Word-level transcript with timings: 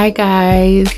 Hi, 0.00 0.08
guys. 0.08 0.88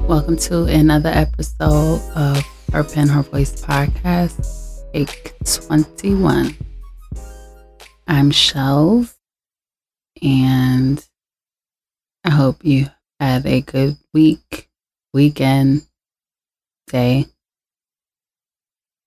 Welcome 0.00 0.36
to 0.44 0.64
another 0.64 1.08
episode 1.08 2.02
of 2.14 2.44
Her 2.70 2.84
Pen, 2.84 3.08
Her 3.08 3.22
Voice 3.22 3.62
podcast, 3.62 4.82
take 4.92 5.32
21. 5.46 6.54
I'm 8.06 8.30
Shells, 8.30 9.16
and 10.22 11.02
I 12.24 12.30
hope 12.30 12.62
you 12.62 12.88
had 13.18 13.46
a 13.46 13.62
good 13.62 13.96
week, 14.12 14.68
weekend, 15.14 15.86
day, 16.88 17.24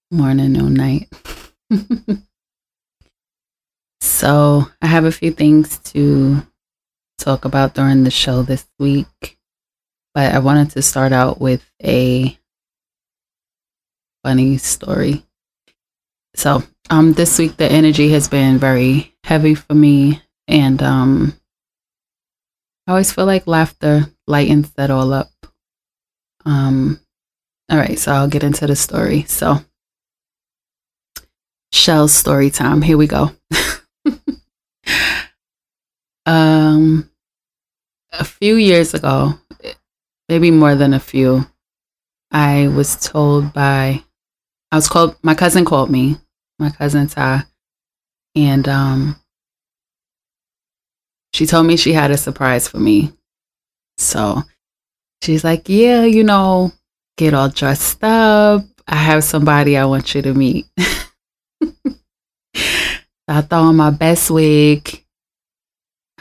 morning, 0.09 0.59
or 0.59 0.71
night. 0.71 1.07
so, 4.01 4.65
I 4.81 4.87
have 4.87 5.05
a 5.05 5.11
few 5.11 5.29
things 5.29 5.77
to 5.91 6.41
talk 7.17 7.45
about 7.45 7.73
during 7.73 8.03
the 8.03 8.11
show 8.11 8.43
this 8.43 8.65
week, 8.79 9.37
but 10.13 10.33
I 10.33 10.39
wanted 10.39 10.71
to 10.71 10.81
start 10.81 11.11
out 11.11 11.39
with 11.39 11.69
a 11.83 12.37
funny 14.23 14.57
story. 14.57 15.23
So, 16.35 16.63
um, 16.89 17.13
this 17.13 17.37
week 17.37 17.57
the 17.57 17.71
energy 17.71 18.09
has 18.11 18.27
been 18.27 18.57
very 18.57 19.13
heavy 19.23 19.55
for 19.55 19.73
me, 19.73 20.21
and 20.47 20.81
um, 20.81 21.33
I 22.87 22.91
always 22.91 23.11
feel 23.11 23.25
like 23.25 23.47
laughter 23.47 24.07
lightens 24.27 24.71
that 24.71 24.89
all 24.91 25.13
up. 25.13 25.31
Um, 26.45 26.99
all 27.69 27.77
right, 27.77 27.97
so 27.97 28.11
I'll 28.11 28.27
get 28.27 28.43
into 28.43 28.67
the 28.67 28.75
story. 28.75 29.23
So, 29.23 29.59
Shell's 31.71 32.13
story 32.13 32.49
time. 32.49 32.81
Here 32.81 32.97
we 32.97 33.07
go. 33.07 33.31
um, 36.25 37.09
a 38.11 38.23
few 38.23 38.55
years 38.55 38.93
ago, 38.93 39.33
maybe 40.29 40.51
more 40.51 40.75
than 40.75 40.93
a 40.93 40.99
few, 40.99 41.45
I 42.31 42.67
was 42.69 42.95
told 42.97 43.53
by, 43.53 44.03
I 44.71 44.75
was 44.75 44.89
called, 44.89 45.17
my 45.23 45.35
cousin 45.35 45.65
called 45.65 45.91
me, 45.91 46.17
my 46.59 46.69
cousin 46.71 47.07
Ty, 47.07 47.43
and 48.35 48.67
um, 48.67 49.15
she 51.33 51.45
told 51.45 51.65
me 51.67 51.77
she 51.77 51.93
had 51.93 52.11
a 52.11 52.17
surprise 52.17 52.67
for 52.67 52.79
me. 52.79 53.11
So 53.97 54.43
she's 55.23 55.43
like, 55.43 55.69
Yeah, 55.69 56.05
you 56.05 56.23
know, 56.23 56.71
get 57.17 57.33
all 57.33 57.49
dressed 57.49 58.03
up. 58.03 58.63
I 58.87 58.95
have 58.97 59.23
somebody 59.23 59.77
I 59.77 59.85
want 59.85 60.13
you 60.15 60.21
to 60.23 60.33
meet. 60.33 60.67
I 63.27 63.41
throw 63.41 63.59
on 63.59 63.75
my 63.77 63.89
best 63.89 64.29
wig. 64.31 65.02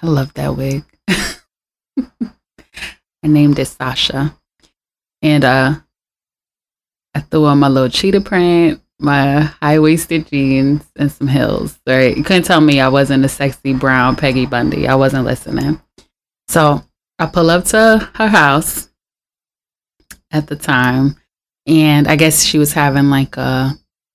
I 0.02 0.08
love 0.08 0.34
that 0.34 0.56
wig. 0.56 0.84
I 1.08 1.28
named 3.22 3.58
it 3.58 3.66
Sasha. 3.66 4.36
And 5.22 5.44
uh 5.44 5.74
I 7.14 7.20
threw 7.20 7.44
on 7.44 7.58
my 7.60 7.68
little 7.68 7.88
cheetah 7.88 8.22
print, 8.22 8.80
my 8.98 9.40
high 9.42 9.78
waisted 9.78 10.26
jeans, 10.26 10.82
and 10.96 11.12
some 11.12 11.28
heels. 11.28 11.78
Right. 11.86 12.16
You 12.16 12.24
couldn't 12.24 12.44
tell 12.44 12.60
me 12.60 12.80
I 12.80 12.88
wasn't 12.88 13.24
a 13.24 13.28
sexy 13.28 13.74
brown 13.74 14.16
Peggy 14.16 14.46
Bundy. 14.46 14.88
I 14.88 14.94
wasn't 14.94 15.26
listening. 15.26 15.80
So 16.48 16.82
I 17.18 17.26
pull 17.26 17.50
up 17.50 17.64
to 17.66 18.10
her 18.14 18.28
house 18.28 18.88
at 20.30 20.46
the 20.46 20.56
time. 20.56 21.16
And 21.66 22.08
I 22.08 22.16
guess 22.16 22.42
she 22.42 22.58
was 22.58 22.72
having 22.72 23.08
like 23.08 23.36
a 23.36 23.72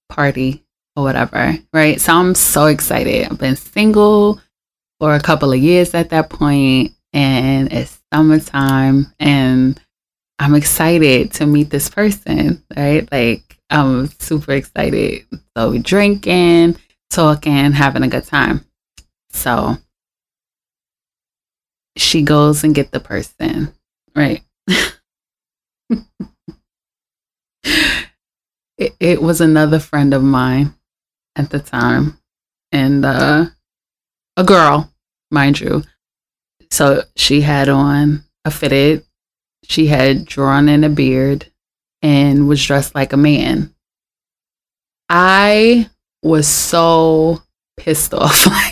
party 0.09 0.65
or 0.95 1.03
whatever. 1.03 1.57
Right. 1.71 2.01
So 2.01 2.13
I'm 2.13 2.35
so 2.35 2.65
excited. 2.65 3.27
I've 3.27 3.37
been 3.37 3.55
single 3.55 4.41
for 4.99 5.15
a 5.15 5.19
couple 5.21 5.53
of 5.53 5.59
years 5.59 5.93
at 5.93 6.09
that 6.09 6.29
point, 6.29 6.93
and 7.13 7.71
it's 7.71 7.99
summertime 8.13 9.13
and 9.19 9.79
I'm 10.39 10.55
excited 10.55 11.31
to 11.33 11.45
meet 11.45 11.69
this 11.69 11.89
person, 11.89 12.63
right? 12.75 13.11
Like 13.11 13.57
I'm 13.69 14.07
super 14.19 14.53
excited. 14.53 15.25
So 15.57 15.77
drinking, 15.79 16.77
talking, 17.09 17.71
having 17.71 18.03
a 18.03 18.07
good 18.07 18.25
time. 18.25 18.65
So 19.31 19.77
she 21.97 22.21
goes 22.21 22.63
and 22.63 22.75
get 22.75 22.91
the 22.91 22.99
person, 22.99 23.73
right? 24.15 24.43
it, 28.77 28.93
it 28.99 29.21
was 29.21 29.41
another 29.41 29.79
friend 29.79 30.13
of 30.13 30.23
mine 30.23 30.75
at 31.35 31.49
the 31.49 31.59
time 31.59 32.19
and 32.71 33.03
uh, 33.05 33.47
a 34.37 34.43
girl, 34.43 34.93
mind 35.31 35.59
you. 35.59 35.83
So 36.71 37.03
she 37.15 37.41
had 37.41 37.67
on 37.67 38.23
a 38.45 38.51
fitted, 38.51 39.03
she 39.63 39.87
had 39.87 40.25
drawn 40.25 40.69
in 40.69 40.83
a 40.83 40.89
beard 40.89 41.51
and 42.01 42.47
was 42.47 42.63
dressed 42.63 42.95
like 42.95 43.11
a 43.11 43.17
man. 43.17 43.73
I 45.09 45.89
was 46.21 46.47
so 46.47 47.41
pissed 47.77 48.13
off. 48.13 48.45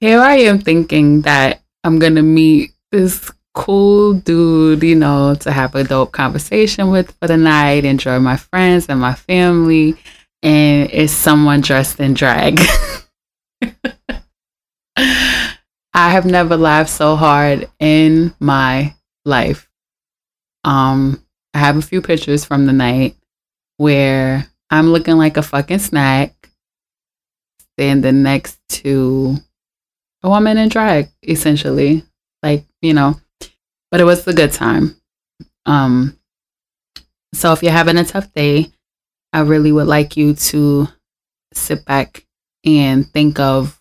Here 0.00 0.20
I 0.20 0.36
am 0.36 0.60
thinking 0.60 1.22
that 1.22 1.62
I'm 1.84 1.98
going 1.98 2.14
to 2.14 2.22
meet 2.22 2.72
this 2.90 3.30
cool 3.54 4.14
dude, 4.14 4.82
you 4.82 4.94
know, 4.94 5.34
to 5.34 5.50
have 5.50 5.74
a 5.74 5.84
dope 5.84 6.12
conversation 6.12 6.90
with 6.90 7.10
for 7.20 7.26
the 7.26 7.36
night, 7.36 7.84
enjoy 7.84 8.20
my 8.20 8.36
friends 8.36 8.86
and 8.88 9.00
my 9.00 9.14
family, 9.14 9.96
and 10.42 10.88
it's 10.92 11.12
someone 11.12 11.60
dressed 11.60 11.98
in 11.98 12.14
drag. 12.14 12.60
I 14.98 16.10
have 16.10 16.26
never 16.26 16.56
laughed 16.56 16.90
so 16.90 17.16
hard 17.16 17.70
in 17.78 18.34
my 18.40 18.94
life. 19.24 19.68
Um, 20.64 21.24
I 21.54 21.58
have 21.58 21.76
a 21.76 21.82
few 21.82 22.02
pictures 22.02 22.44
from 22.44 22.66
the 22.66 22.72
night 22.72 23.16
where 23.76 24.46
I'm 24.70 24.92
looking 24.92 25.16
like 25.16 25.36
a 25.36 25.42
fucking 25.42 25.78
snack, 25.78 26.50
standing 27.76 28.22
next 28.22 28.58
to 28.70 29.36
a 30.22 30.28
woman 30.28 30.58
in 30.58 30.68
drag, 30.68 31.08
essentially. 31.22 32.04
Like, 32.42 32.64
you 32.82 32.94
know, 32.94 33.14
but 33.90 34.00
it 34.00 34.04
was 34.04 34.26
a 34.26 34.32
good 34.32 34.52
time. 34.52 34.96
Um, 35.66 36.18
so 37.34 37.52
if 37.52 37.62
you're 37.62 37.72
having 37.72 37.98
a 37.98 38.04
tough 38.04 38.32
day, 38.32 38.72
I 39.32 39.40
really 39.40 39.72
would 39.72 39.86
like 39.86 40.16
you 40.16 40.34
to 40.34 40.88
sit 41.52 41.84
back 41.84 42.24
and 42.64 43.08
think 43.10 43.38
of 43.38 43.77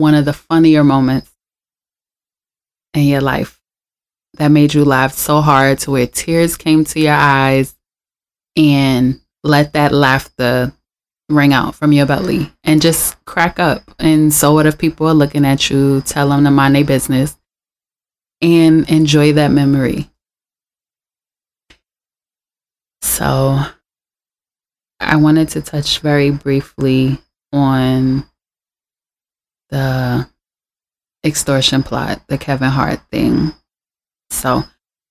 one 0.00 0.14
of 0.14 0.24
the 0.24 0.32
funnier 0.32 0.82
moments 0.82 1.30
in 2.94 3.04
your 3.04 3.20
life 3.20 3.60
that 4.38 4.48
made 4.48 4.72
you 4.72 4.82
laugh 4.82 5.12
so 5.12 5.42
hard 5.42 5.78
to 5.78 5.90
where 5.90 6.06
tears 6.06 6.56
came 6.56 6.84
to 6.84 6.98
your 6.98 7.14
eyes 7.14 7.76
and 8.56 9.20
let 9.44 9.74
that 9.74 9.92
laughter 9.92 10.72
ring 11.28 11.52
out 11.52 11.74
from 11.74 11.92
your 11.92 12.06
belly 12.06 12.50
and 12.64 12.80
just 12.80 13.22
crack 13.26 13.58
up. 13.58 13.82
And 13.98 14.32
so, 14.32 14.54
what 14.54 14.66
if 14.66 14.78
people 14.78 15.06
are 15.06 15.14
looking 15.14 15.44
at 15.44 15.68
you? 15.68 16.00
Tell 16.00 16.30
them 16.30 16.44
to 16.44 16.50
mind 16.50 16.76
their 16.76 16.84
business 16.84 17.36
and 18.40 18.88
enjoy 18.88 19.34
that 19.34 19.50
memory. 19.50 20.10
So, 23.02 23.60
I 24.98 25.16
wanted 25.16 25.50
to 25.50 25.60
touch 25.60 25.98
very 25.98 26.30
briefly 26.30 27.18
on 27.52 28.29
the 29.70 30.28
extortion 31.24 31.82
plot, 31.82 32.22
the 32.28 32.38
Kevin 32.38 32.70
Hart 32.70 33.00
thing. 33.10 33.54
So, 34.30 34.64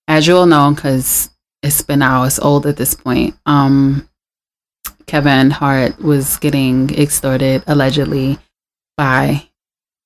as 0.07 0.27
you 0.27 0.37
all 0.37 0.45
know, 0.45 0.73
because 0.73 1.29
it's 1.61 1.81
been 1.81 2.01
hours 2.01 2.39
old 2.39 2.65
at 2.65 2.77
this 2.77 2.95
point, 2.95 3.35
um, 3.45 4.09
Kevin 5.05 5.49
Hart 5.51 5.99
was 6.01 6.37
getting 6.37 6.93
extorted 6.93 7.63
allegedly 7.67 8.37
by 8.95 9.49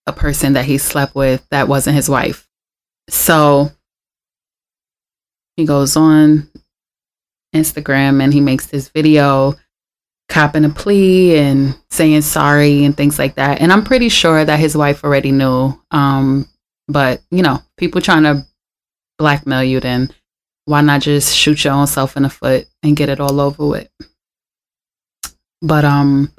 a 0.07 0.13
person 0.13 0.53
that 0.53 0.65
he 0.65 0.77
slept 0.77 1.15
with 1.15 1.45
that 1.49 1.67
wasn't 1.67 1.95
his 1.95 2.09
wife. 2.09 2.47
So 3.09 3.71
he 5.55 5.65
goes 5.65 5.95
on 5.95 6.49
Instagram 7.53 8.21
and 8.21 8.33
he 8.33 8.41
makes 8.41 8.67
this 8.67 8.89
video 8.89 9.55
copping 10.29 10.65
a 10.65 10.69
plea 10.69 11.37
and 11.37 11.77
saying 11.89 12.21
sorry 12.21 12.85
and 12.85 12.95
things 12.95 13.19
like 13.19 13.35
that. 13.35 13.61
And 13.61 13.71
I'm 13.71 13.83
pretty 13.83 14.09
sure 14.09 14.43
that 14.43 14.59
his 14.59 14.75
wife 14.75 15.03
already 15.03 15.31
knew. 15.31 15.79
Um, 15.91 16.47
but 16.87 17.21
you 17.31 17.41
know, 17.41 17.59
people 17.77 18.01
trying 18.01 18.23
to 18.23 18.45
blackmail 19.17 19.63
you, 19.63 19.79
then 19.79 20.11
why 20.65 20.81
not 20.81 21.01
just 21.01 21.35
shoot 21.35 21.63
your 21.63 21.73
own 21.73 21.87
self 21.87 22.17
in 22.17 22.23
the 22.23 22.29
foot 22.29 22.67
and 22.81 22.95
get 22.95 23.09
it 23.09 23.19
all 23.19 23.39
over 23.39 23.67
with? 23.67 23.89
But 25.61 25.85
um, 25.85 26.31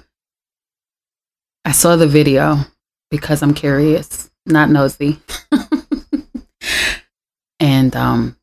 I 1.65 1.73
saw 1.73 1.97
the 1.97 2.07
video 2.07 2.59
because 3.11 3.43
I'm 3.43 3.55
curious, 3.55 4.31
not 4.45 4.71
nosy. 4.71 5.19
and 7.61 7.95
um, 7.97 8.37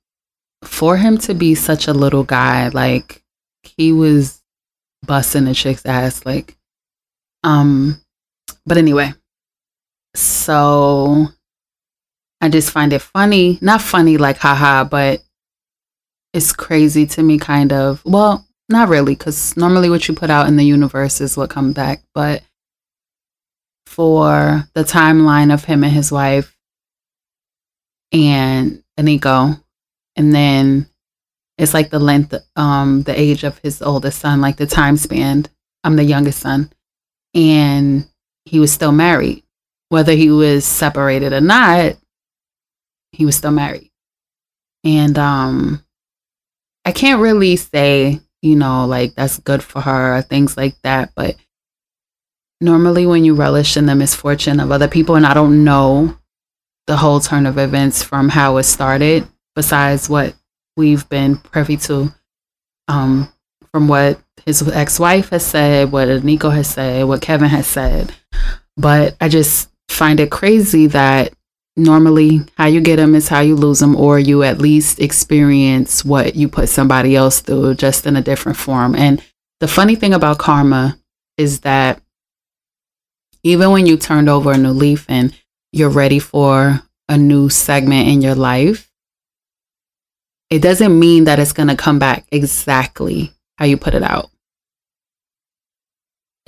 for 0.64 0.98
him 0.98 1.18
to 1.20 1.34
be 1.34 1.56
such 1.56 1.88
a 1.88 1.94
little 1.94 2.24
guy, 2.24 2.70
like 2.70 3.24
he 3.64 3.92
was 3.92 4.41
busting 5.06 5.48
a 5.48 5.54
chick's 5.54 5.86
ass. 5.86 6.26
Like, 6.26 6.58
um, 7.44 8.02
but 8.66 8.78
anyway, 8.78 9.14
so 10.16 11.28
I 12.40 12.50
just 12.50 12.72
find 12.72 12.94
it 12.94 13.02
funny, 13.02 13.58
not 13.62 13.82
funny 13.82 14.18
like 14.18 14.38
haha, 14.38 14.84
but 14.84 15.22
it's 16.34 16.54
crazy 16.54 17.06
to 17.08 17.24
me 17.24 17.38
kind 17.38 17.74
of. 17.74 18.02
Well, 18.06 18.48
not 18.70 18.88
really 18.90 19.16
cuz 19.16 19.58
normally 19.58 19.90
what 19.90 20.08
you 20.08 20.16
put 20.16 20.30
out 20.30 20.48
in 20.48 20.56
the 20.56 20.64
universe 20.64 21.20
is 21.20 21.36
what 21.36 21.50
comes 21.50 21.74
back, 21.74 22.04
but 22.14 22.42
for 23.86 24.66
the 24.74 24.84
timeline 24.84 25.54
of 25.54 25.66
him 25.66 25.84
and 25.84 25.92
his 25.92 26.12
wife 26.12 26.56
and 28.14 28.82
Eniko 28.98 29.62
and 30.16 30.34
then 30.34 30.88
it's 31.62 31.76
like 31.76 31.92
the 31.92 32.00
length 32.00 32.34
um 32.56 33.04
the 33.04 33.18
age 33.18 33.44
of 33.44 33.60
his 33.60 33.84
oldest 33.84 34.20
son, 34.20 34.42
like 34.42 34.58
the 34.58 34.66
time 34.66 34.98
span. 34.98 35.46
I'm 35.84 35.96
the 35.96 36.04
youngest 36.04 36.40
son 36.40 36.72
and 37.36 38.08
he 38.46 38.60
was 38.60 38.72
still 38.72 38.92
married. 38.92 39.44
Whether 39.90 40.14
he 40.14 40.32
was 40.32 40.66
separated 40.66 41.34
or 41.34 41.42
not, 41.42 41.96
he 43.12 43.26
was 43.26 43.36
still 43.36 43.52
married. 43.52 43.92
And 44.84 45.18
um 45.20 45.86
I 46.84 46.92
can't 46.92 47.22
really 47.22 47.56
say, 47.58 48.20
you 48.42 48.56
know, 48.56 48.86
like 48.88 49.14
that's 49.14 49.38
good 49.38 49.62
for 49.64 49.82
her 49.82 50.18
or 50.18 50.22
things 50.24 50.58
like 50.58 50.76
that, 50.82 51.12
but 51.16 51.36
normally 52.60 53.06
when 53.06 53.24
you 53.24 53.36
relish 53.36 53.78
in 53.78 53.86
the 53.86 53.94
misfortune 53.94 54.60
of 54.60 54.72
other 54.72 54.88
people 54.88 55.16
and 55.16 55.28
I 55.28 55.36
don't 55.36 55.64
know 55.64 56.18
the 56.88 56.98
whole 56.98 57.20
turn 57.20 57.46
of 57.46 57.60
events 57.60 58.02
from 58.02 58.30
how 58.30 58.58
it 58.58 58.64
started 58.64 59.28
besides 59.56 60.10
what 60.10 60.34
we've 60.82 61.08
been 61.10 61.38
privy 61.38 61.78
to 61.78 62.12
um 62.88 63.32
from 63.72 63.88
what 63.88 64.20
his 64.46 64.68
ex-wife 64.68 65.30
has 65.30 65.46
said, 65.46 65.92
what 65.92 66.24
Nico 66.24 66.50
has 66.50 66.68
said, 66.68 67.06
what 67.06 67.22
Kevin 67.22 67.50
has 67.50 67.68
said. 67.68 68.12
But 68.76 69.16
I 69.22 69.30
just 69.30 69.70
find 69.88 70.20
it 70.20 70.32
crazy 70.32 70.88
that 70.88 71.34
normally 71.78 72.42
how 72.58 72.66
you 72.66 72.82
get 72.82 72.96
them 72.96 73.16
is 73.16 73.30
how 73.30 73.40
you 73.40 73.56
lose 73.56 73.80
them 73.80 73.96
or 73.96 74.20
you 74.20 74.44
at 74.44 74.58
least 74.58 75.00
experience 75.00 76.04
what 76.04 76.36
you 76.36 76.48
put 76.50 76.68
somebody 76.68 77.16
else 77.16 77.40
through 77.40 77.76
just 77.76 78.06
in 78.06 78.16
a 78.18 78.22
different 78.22 78.58
form 78.58 78.94
and 78.94 79.24
the 79.62 79.68
funny 79.70 79.96
thing 79.96 80.14
about 80.14 80.38
karma 80.38 80.98
is 81.38 81.62
that 81.62 82.02
even 83.44 83.72
when 83.72 83.86
you 83.86 83.96
turned 83.96 84.28
over 84.28 84.52
a 84.52 84.58
new 84.58 84.72
leaf 84.72 85.06
and 85.08 85.34
you're 85.72 85.90
ready 85.90 86.20
for 86.20 86.82
a 87.08 87.18
new 87.18 87.50
segment 87.50 88.10
in 88.10 88.22
your 88.22 88.36
life 88.36 88.91
it 90.52 90.62
doesn't 90.62 91.00
mean 91.00 91.24
that 91.24 91.40
it's 91.40 91.54
going 91.54 91.70
to 91.70 91.76
come 91.76 91.98
back 91.98 92.26
exactly 92.32 93.32
how 93.58 93.66
you 93.66 93.78
put 93.78 93.96
it 93.96 94.04
out. 94.04 94.30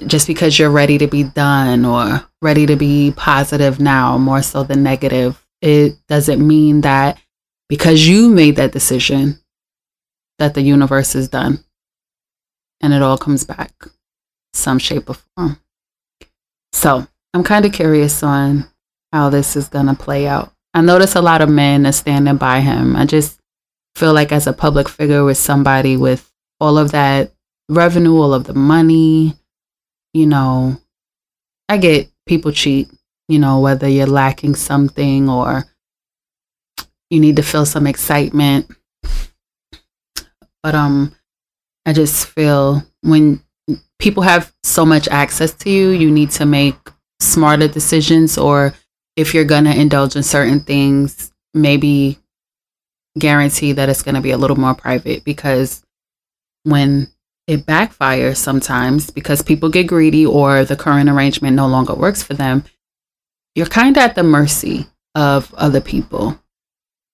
Just 0.06 0.28
because 0.28 0.60
you're 0.60 0.70
ready 0.70 1.00
to 1.00 1.08
be 1.08 1.24
done 1.24 1.86
or 1.86 2.24
ready 2.42 2.68
to 2.68 2.76
be 2.76 3.14
positive 3.16 3.80
now 3.80 4.18
more 4.20 4.44
so 4.44 4.64
than 4.64 4.84
negative 4.84 5.44
it 5.64 5.96
doesn't 6.10 6.46
mean 6.46 6.82
that 6.82 7.18
because 7.70 8.06
you 8.06 8.30
made 8.30 8.58
that 8.58 8.74
decision 8.74 9.40
that 10.38 10.54
the 10.56 10.62
universe 10.62 11.16
is 11.16 11.30
done 11.30 11.64
and 12.82 12.94
it 12.94 13.02
all 13.02 13.18
comes 13.18 13.46
back 13.46 13.72
some 14.54 14.78
shape 14.78 15.10
or 15.10 15.16
form. 15.38 15.58
So 16.74 17.08
i'm 17.34 17.44
kind 17.44 17.66
of 17.66 17.72
curious 17.72 18.22
on 18.24 18.66
how 19.14 19.30
this 19.30 19.56
is 19.56 19.70
going 19.70 19.86
to 19.86 19.94
play 19.94 20.28
out. 20.28 20.52
I 20.74 20.82
notice 20.82 21.16
a 21.16 21.22
lot 21.22 21.42
of 21.42 21.50
men 21.50 21.88
are 21.88 21.94
standing 21.94 22.36
by 22.36 22.60
him. 22.60 22.98
I 22.98 23.06
just 23.06 23.40
feel 23.96 24.14
like 24.14 24.32
as 24.32 24.48
a 24.48 24.54
public 24.54 24.90
figure 24.90 25.24
with 25.24 25.38
somebody 25.38 25.98
with 25.98 26.32
all 26.60 26.78
of 26.78 26.92
that 26.92 27.32
revenue 27.70 28.16
all 28.16 28.34
of 28.34 28.46
the 28.46 28.54
money 28.54 29.36
you 30.14 30.28
know, 30.28 30.80
I 31.68 31.78
get 31.78 32.10
people 32.26 32.52
cheat, 32.52 32.90
you 33.28 33.40
know, 33.40 33.60
whether 33.60 33.88
you're 33.88 34.06
lacking 34.08 34.56
something 34.56 35.28
or 35.30 35.66
you 37.10 37.20
need 37.20 37.36
to 37.36 37.44
feel 37.44 37.66
some 37.66 37.88
excitement. 37.88 38.70
But 40.62 40.76
um 40.76 41.16
I 41.86 41.94
just 41.94 42.28
feel 42.28 42.84
when 43.02 43.42
people 44.00 44.24
have 44.24 44.54
so 44.64 44.86
much 44.86 45.08
access 45.10 45.54
to 45.54 45.70
you, 45.70 45.90
you 45.90 46.10
need 46.10 46.32
to 46.32 46.46
make 46.46 46.76
smarter 47.20 47.68
decisions 47.68 48.38
or 48.38 48.74
if 49.16 49.34
you're 49.34 49.44
going 49.44 49.66
to 49.66 49.80
indulge 49.80 50.16
in 50.16 50.24
certain 50.24 50.62
things, 50.62 51.32
maybe 51.54 52.18
guarantee 53.18 53.74
that 53.74 53.90
it's 53.90 54.04
going 54.04 54.16
to 54.16 54.22
be 54.22 54.32
a 54.32 54.38
little 54.38 54.60
more 54.60 54.74
private 54.74 55.24
because 55.24 55.84
when 56.64 57.08
it 57.48 57.66
backfires 57.66 58.38
sometimes 58.38 59.12
because 59.12 59.42
people 59.42 59.70
get 59.70 59.88
greedy 59.88 60.26
or 60.26 60.64
the 60.64 60.76
current 60.76 61.10
arrangement 61.10 61.56
no 61.56 61.68
longer 61.68 61.94
works 61.94 62.24
for 62.24 62.34
them, 62.34 62.64
you're 63.56 63.66
kind 63.66 63.98
of 63.98 64.04
at 64.04 64.16
the 64.16 64.24
mercy 64.24 64.88
of 65.16 65.54
other 65.56 65.82
people. 65.82 66.40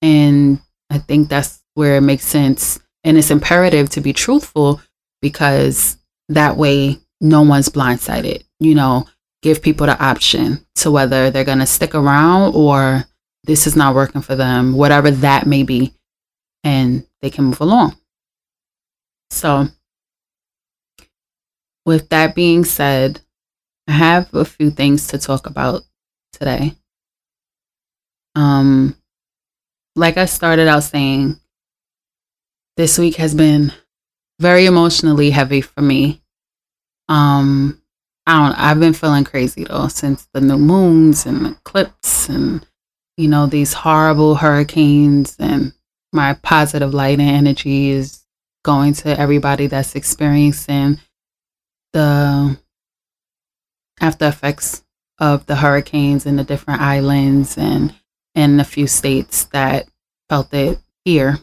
And 0.02 0.60
I 0.90 1.00
think 1.00 1.28
that's 1.28 1.62
where 1.74 1.98
it 1.98 2.02
makes 2.02 2.26
sense. 2.26 2.80
And 3.04 3.18
it's 3.18 3.32
imperative 3.32 3.90
to 3.92 4.02
be 4.02 4.14
truthful 4.14 4.82
because 5.22 5.98
that 6.30 6.58
way 6.58 7.00
no 7.20 7.42
one's 7.42 7.70
blindsided. 7.70 8.44
You 8.60 8.76
know, 8.76 9.08
give 9.42 9.62
people 9.62 9.88
the 9.88 10.02
option 10.02 10.66
to 10.76 10.92
whether 10.92 11.32
they're 11.32 11.44
going 11.44 11.60
to 11.60 11.66
stick 11.66 11.96
around 11.96 12.54
or 12.56 13.06
this 13.44 13.68
is 13.68 13.76
not 13.76 13.96
working 13.96 14.22
for 14.22 14.36
them, 14.36 14.74
whatever 14.74 15.12
that 15.12 15.48
may 15.48 15.64
be, 15.64 15.94
and 16.64 17.06
they 17.22 17.30
can 17.30 17.46
move 17.46 17.62
along. 17.62 17.96
So, 19.32 19.68
with 21.86 22.10
that 22.10 22.36
being 22.36 22.66
said, 22.66 23.22
I 23.88 23.94
have 23.94 24.34
a 24.34 24.46
few 24.46 24.70
things 24.70 25.08
to 25.08 25.18
talk 25.18 25.48
about 25.48 25.84
today. 26.34 26.76
Um, 28.36 28.96
like 29.96 30.18
I 30.18 30.26
started 30.26 30.68
out 30.68 30.84
saying, 30.84 31.40
this 32.78 32.98
week 32.98 33.16
has 33.16 33.36
been 33.36 33.74
very 34.40 34.66
emotionally 34.66 35.32
heavy 35.32 35.62
for 35.62 35.82
me. 35.82 36.22
Um, 37.10 37.82
I 38.26 38.40
don't. 38.40 38.60
I've 38.60 38.80
been 38.80 38.94
feeling 38.94 39.24
crazy 39.24 39.64
though 39.64 39.88
since 39.88 40.28
the 40.34 40.42
new 40.42 40.58
moons 40.58 41.26
and 41.26 41.48
eclipse 41.48 42.30
and 42.30 42.66
you 43.20 43.28
know 43.28 43.48
these 43.48 43.74
horrible 43.74 44.36
hurricanes 44.36 45.36
and 45.40 45.74
my 46.14 46.34
positive 46.36 46.94
light 46.94 47.20
and 47.20 47.30
energy 47.30 47.90
is 47.90 48.24
going 48.64 48.94
to 48.94 49.20
everybody 49.20 49.68
that's 49.68 49.94
experiencing 49.94 50.98
the 51.92 52.58
after 54.00 54.26
effects 54.26 54.86
of 55.20 55.46
the 55.48 55.58
hurricanes 55.58 56.26
in 56.26 56.38
the 56.38 56.46
different 56.46 56.82
islands 56.82 57.58
and 57.58 57.94
in 58.36 58.58
a 58.62 58.64
few 58.64 58.88
states 58.88 59.44
that 59.46 59.90
felt 60.30 60.54
it 60.54 60.80
here. 61.04 61.40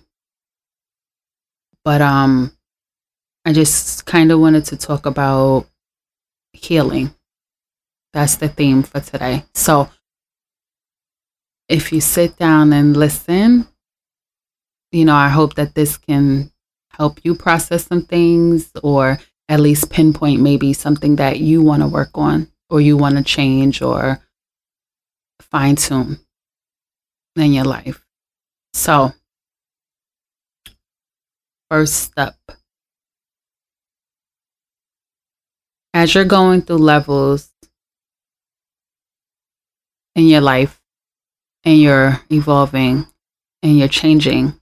But 1.84 2.00
um 2.00 2.56
I 3.44 3.52
just 3.52 4.06
kind 4.06 4.32
of 4.32 4.40
wanted 4.40 4.64
to 4.66 4.78
talk 4.78 5.04
about 5.04 5.66
healing. 6.54 7.14
That's 8.14 8.36
the 8.36 8.48
theme 8.48 8.82
for 8.82 9.00
today. 9.00 9.44
So 9.54 9.90
if 11.68 11.92
you 11.92 12.00
sit 12.00 12.36
down 12.36 12.72
and 12.72 12.96
listen, 12.96 13.66
you 14.92 15.04
know, 15.04 15.14
I 15.14 15.28
hope 15.28 15.54
that 15.54 15.74
this 15.74 15.96
can 15.96 16.50
help 16.90 17.20
you 17.24 17.34
process 17.34 17.86
some 17.86 18.02
things 18.02 18.70
or 18.82 19.18
at 19.48 19.60
least 19.60 19.90
pinpoint 19.90 20.40
maybe 20.40 20.72
something 20.72 21.16
that 21.16 21.40
you 21.40 21.62
want 21.62 21.82
to 21.82 21.88
work 21.88 22.10
on 22.14 22.50
or 22.70 22.80
you 22.80 22.96
want 22.96 23.16
to 23.16 23.22
change 23.22 23.82
or 23.82 24.20
fine 25.40 25.76
tune 25.76 26.18
in 27.36 27.52
your 27.52 27.64
life. 27.64 28.04
So, 28.72 29.12
first 31.70 31.94
step 31.94 32.36
as 35.92 36.14
you're 36.14 36.24
going 36.24 36.62
through 36.62 36.76
levels 36.76 37.50
in 40.14 40.26
your 40.26 40.40
life 40.40 40.75
and 41.66 41.78
you're 41.80 42.22
evolving 42.30 43.06
and 43.62 43.78
you're 43.78 43.88
changing, 43.88 44.58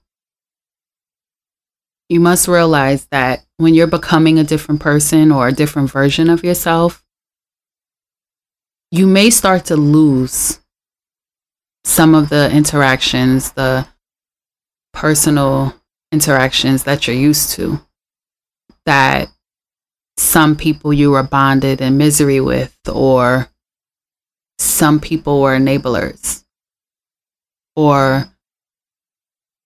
you 2.09 2.19
must 2.19 2.47
realize 2.47 3.05
that 3.11 3.45
when 3.57 3.73
you're 3.73 3.87
becoming 3.87 4.37
a 4.37 4.43
different 4.43 4.81
person 4.81 5.31
or 5.31 5.47
a 5.47 5.53
different 5.53 5.89
version 5.89 6.29
of 6.29 6.43
yourself, 6.43 7.03
you 8.91 9.07
may 9.07 9.29
start 9.29 9.65
to 9.65 9.75
lose 9.75 10.59
some 11.83 12.15
of 12.15 12.29
the 12.29 12.51
interactions, 12.51 13.51
the 13.51 13.87
personal 14.93 15.75
interactions 16.11 16.83
that 16.83 17.07
you're 17.07 17.15
used 17.15 17.51
to, 17.51 17.79
that 18.85 19.29
some 20.17 20.55
people 20.55 20.93
you 20.93 21.11
were 21.11 21.23
bonded 21.23 21.81
in 21.81 21.97
misery 21.97 22.39
with, 22.39 22.75
or 22.91 23.49
some 24.57 24.99
people 24.99 25.41
were 25.41 25.57
enablers, 25.57 26.44
or 27.75 28.25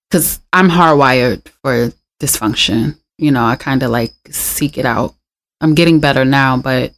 because 0.10 0.40
I'm 0.52 0.70
hardwired 0.70 1.48
for 1.62 1.92
dysfunction 2.22 3.00
you 3.20 3.32
know, 3.32 3.44
I 3.44 3.56
kind 3.58 3.84
of 3.84 3.92
like 3.92 4.14
seek 4.32 4.78
it 4.78 4.86
out. 4.86 5.14
I'm 5.62 5.76
getting 5.76 6.00
better 6.00 6.24
now, 6.24 6.58
but 6.58 6.94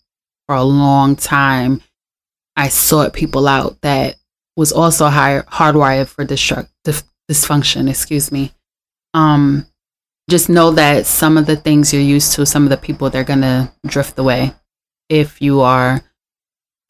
for 0.48 0.56
a 0.56 0.63
long 0.63 1.15
time, 1.15 1.82
I 2.56 2.70
sought 2.70 3.13
people 3.13 3.48
out 3.48 3.82
that 3.82 4.15
was 4.56 4.72
also 4.72 5.08
high, 5.08 5.41
hardwired 5.41 6.08
for 6.08 6.24
destruct, 6.25 6.70
dif- 6.84 7.03
dysfunction. 7.30 7.89
Excuse 7.89 8.32
me. 8.32 8.51
Um, 9.15 9.65
just 10.30 10.48
know 10.48 10.72
that 10.72 11.08
some 11.08 11.38
of 11.38 11.48
the 11.48 11.56
things 11.56 11.91
you're 11.91 12.03
used 12.03 12.34
to, 12.34 12.46
some 12.46 12.63
of 12.63 12.70
the 12.70 12.77
people, 12.77 13.10
they're 13.10 13.24
gonna 13.24 13.74
drift 13.88 14.20
away 14.20 14.53
if 15.10 15.41
you 15.41 15.62
are 15.62 16.01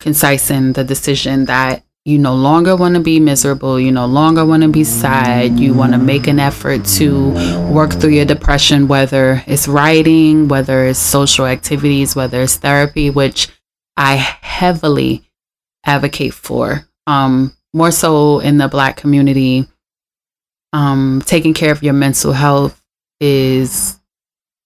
concise 0.02 0.52
in 0.52 0.74
the 0.74 0.84
decision 0.84 1.46
that 1.46 1.84
you 2.06 2.18
no 2.18 2.34
longer 2.34 2.76
want 2.76 2.96
to 2.96 3.02
be 3.02 3.20
miserable, 3.20 3.80
you 3.80 3.92
no 3.92 4.08
longer 4.08 4.44
want 4.44 4.64
to 4.64 4.70
be 4.70 4.84
sad, 4.84 5.60
you 5.60 5.74
want 5.74 5.92
to 5.92 6.00
make 6.00 6.28
an 6.28 6.40
effort 6.40 6.84
to 6.84 7.30
work 7.72 7.92
through 7.92 8.10
your 8.10 8.26
depression, 8.26 8.88
whether 8.88 9.44
it's 9.46 9.68
writing, 9.68 10.48
whether 10.48 10.86
it's 10.86 10.98
social 10.98 11.46
activities, 11.46 12.16
whether 12.16 12.42
it's 12.42 12.58
therapy, 12.58 13.10
which 13.12 13.50
I 13.98 14.16
heavily 14.16 15.30
advocate 15.86 16.34
for. 16.34 16.88
Um, 17.06 17.56
more 17.74 17.92
so 17.92 18.40
in 18.40 18.58
the 18.58 18.68
black 18.68 18.98
community, 18.98 19.68
um, 20.74 21.22
taking 21.26 21.54
care 21.54 21.72
of 21.72 21.84
your 21.84 21.94
mental 21.94 22.34
health 22.34 22.82
is 23.20 24.00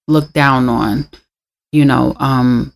looked 0.08 0.32
down 0.32 0.68
on. 0.68 1.08
You 1.72 1.84
know, 1.84 2.14
um, 2.18 2.72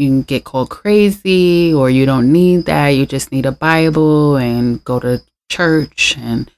you 0.00 0.08
can 0.08 0.22
get 0.22 0.44
called 0.44 0.70
crazy 0.70 1.74
or 1.74 1.90
you 1.90 2.06
don't 2.06 2.32
need 2.32 2.64
that. 2.64 2.88
You 2.88 3.04
just 3.04 3.30
need 3.32 3.44
a 3.44 3.52
Bible 3.52 4.36
and 4.36 4.82
go 4.82 4.98
to 4.98 5.20
church 5.50 6.16
and 6.18 6.50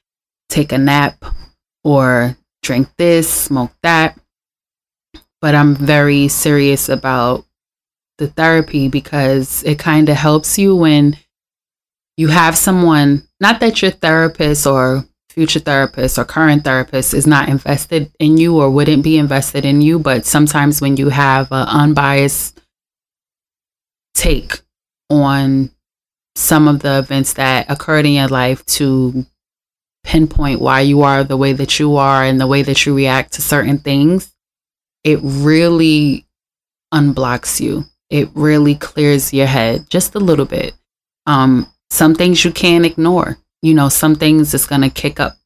take 0.49 0.71
a 0.71 0.79
nap 0.79 1.25
or 1.83 2.37
drink 2.63 2.89
this, 2.99 3.29
smoke 3.29 3.73
that. 3.83 4.17
But 5.41 5.57
I'm 5.57 5.75
very 5.75 6.29
serious 6.29 6.89
about 6.89 7.45
the 8.19 8.29
therapy 8.29 8.89
because 8.89 9.65
it 9.65 9.77
kind 9.77 10.09
of 10.09 10.17
helps 10.17 10.57
you 10.57 10.77
when 10.77 11.17
you 12.17 12.29
have 12.29 12.57
someone, 12.57 13.27
not 13.41 13.59
that 13.59 13.83
your 13.83 13.91
therapist 13.91 14.69
or 14.69 15.05
future 15.31 15.59
therapist 15.59 16.17
or 16.17 16.25
current 16.25 16.63
therapist 16.63 17.13
is 17.13 17.27
not 17.27 17.49
invested 17.49 18.13
in 18.21 18.37
you 18.37 18.61
or 18.61 18.71
wouldn't 18.71 19.03
be 19.03 19.19
invested 19.19 19.65
in 19.65 19.81
you, 19.81 19.99
but 19.99 20.27
sometimes 20.27 20.81
when 20.81 20.97
you 20.97 21.09
have 21.09 21.51
an 21.51 21.67
unbiased 21.67 22.62
take 24.15 24.61
on 25.11 25.71
some 26.35 26.69
of 26.69 26.81
the 26.81 26.99
events 26.99 27.35
that 27.35 27.71
occurred 27.71 28.07
in 28.07 28.13
your 28.13 28.29
life 28.29 28.65
to 28.67 29.27
pinpoint 30.05 30.61
why 30.61 30.81
you 30.81 31.03
are 31.03 31.25
the 31.25 31.37
way 31.37 31.53
that 31.53 31.79
you 31.79 31.97
are 31.97 32.25
and 32.25 32.41
the 32.41 32.47
way 32.47 32.63
that 32.63 32.85
you 32.85 32.95
react 32.95 33.35
to 33.35 33.43
certain 33.43 33.79
things, 33.79 34.33
it 35.05 35.19
really 35.23 36.27
unblocks 36.93 37.61
you. 37.61 37.85
It 38.11 38.29
really 38.35 38.75
clears 38.75 39.33
your 39.33 39.47
head 39.47 39.89
just 39.89 40.15
a 40.15 40.21
little 40.21 40.45
bit. 40.45 40.75
Um, 41.27 41.73
some 41.91 42.15
things 42.15 42.45
you 42.45 42.53
can't 42.53 42.85
ignore. 42.85 43.39
You 43.63 43.75
know, 43.75 43.89
some 43.89 44.17
things 44.17 44.53
it's 44.55 44.67
going 44.67 44.83
to 44.83 44.91
kick 44.91 45.21
up 45.21 45.37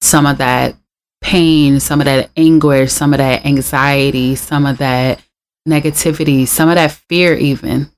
some 0.00 0.26
of 0.26 0.38
that 0.38 0.74
pain, 1.20 1.80
some 1.80 2.00
of 2.00 2.06
that 2.06 2.30
anguish, 2.36 2.92
some 2.92 3.12
of 3.12 3.18
that 3.18 3.46
anxiety, 3.46 4.34
some 4.34 4.66
of 4.66 4.78
that 4.78 5.22
negativity, 5.68 6.46
some 6.46 6.68
of 6.68 6.76
that 6.76 6.92
fear, 6.92 7.34
even. 7.34 7.90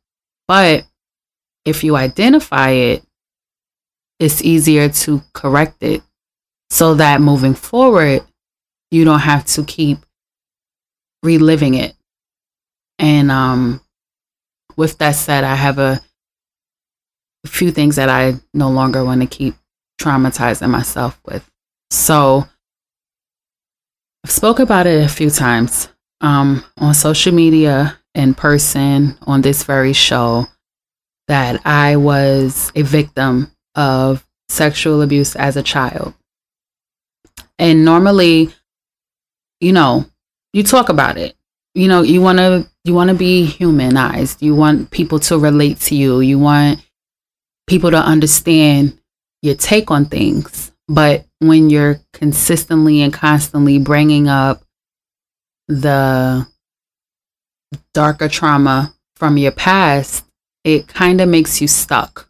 But 0.49 0.85
if 1.65 1.85
you 1.85 1.97
identify 1.97 2.71
it, 2.71 3.05
it's 4.19 4.43
easier 4.43 4.89
to 4.89 5.23
correct 5.33 5.83
it 5.83 6.03
so 6.71 6.95
that 6.95 7.21
moving 7.21 7.55
forward, 7.55 8.23
you 8.91 9.05
don't 9.05 9.21
have 9.21 9.45
to 9.47 9.65
keep 9.65 9.99
reliving 11.23 11.75
it. 11.75 11.95
And 12.99 13.31
um, 13.31 13.81
with 14.77 14.99
that 14.99 15.13
said, 15.13 15.45
I 15.45 15.55
have 15.55 15.79
a, 15.79 16.01
few 17.45 17.73
things 17.73 17.97
that 17.97 18.09
I 18.09 18.35
no 18.55 18.71
longer 18.71 19.05
want 19.05 19.21
to 19.21 19.27
keep 19.27 19.57
traumatizing 20.01 20.71
myself 20.71 21.21
with. 21.27 21.45
So 21.91 22.47
I've 24.25 24.31
spoke 24.31 24.61
about 24.61 24.87
it 24.87 25.05
a 25.05 25.09
few 25.09 25.29
times 25.29 25.89
um, 26.23 26.65
on 26.79 26.95
social 26.95 27.35
media, 27.35 27.99
in 28.15 28.35
person, 28.35 29.17
on 29.23 29.43
this 29.43 29.65
very 29.65 29.93
show, 29.93 30.47
that 31.29 31.61
I 31.67 31.97
was 31.97 32.73
a 32.75 32.83
victim 32.83 33.51
of 33.75 34.27
sexual 34.49 35.03
abuse 35.03 35.35
as 35.37 35.57
a 35.57 35.63
child. 35.63 36.15
And 37.59 37.85
normally, 37.85 38.51
you 39.61 39.73
know, 39.73 40.07
you 40.53 40.63
talk 40.63 40.89
about 40.89 41.17
it. 41.17 41.37
You 41.75 41.89
know, 41.89 42.03
you 42.03 42.21
want 42.21 42.39
to 42.39 42.69
you 42.85 42.95
want 42.95 43.09
to 43.09 43.15
be 43.15 43.45
humanized. 43.45 44.43
You 44.43 44.55
want 44.55 44.91
people 44.91 45.19
to 45.21 45.39
relate 45.39 45.79
to 45.81 45.95
you. 45.95 46.21
You 46.21 46.39
want 46.39 46.85
people 47.67 47.91
to 47.91 47.97
understand 47.97 48.99
your 49.41 49.55
take 49.55 49.91
on 49.91 50.07
things. 50.07 50.73
But 50.89 51.25
when 51.39 51.71
you're 51.71 52.01
consistently 52.13 53.01
and 53.01 53.13
constantly 53.13 53.79
bringing 53.79 54.29
up 54.29 54.63
the 55.81 56.47
darker 57.95 58.29
trauma 58.29 58.95
from 59.17 59.37
your 59.37 59.53
past, 59.53 60.25
it 60.65 60.89
kind 60.89 61.21
of 61.21 61.29
makes 61.29 61.61
you 61.61 61.69
stuck. 61.69 62.29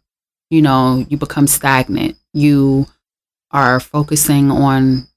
You 0.49 0.61
know, 0.61 1.05
you 1.09 1.17
become 1.17 1.47
stagnant. 1.47 2.17
You 2.33 2.87
are 3.51 3.79
focusing 3.79 4.51
on 4.51 5.07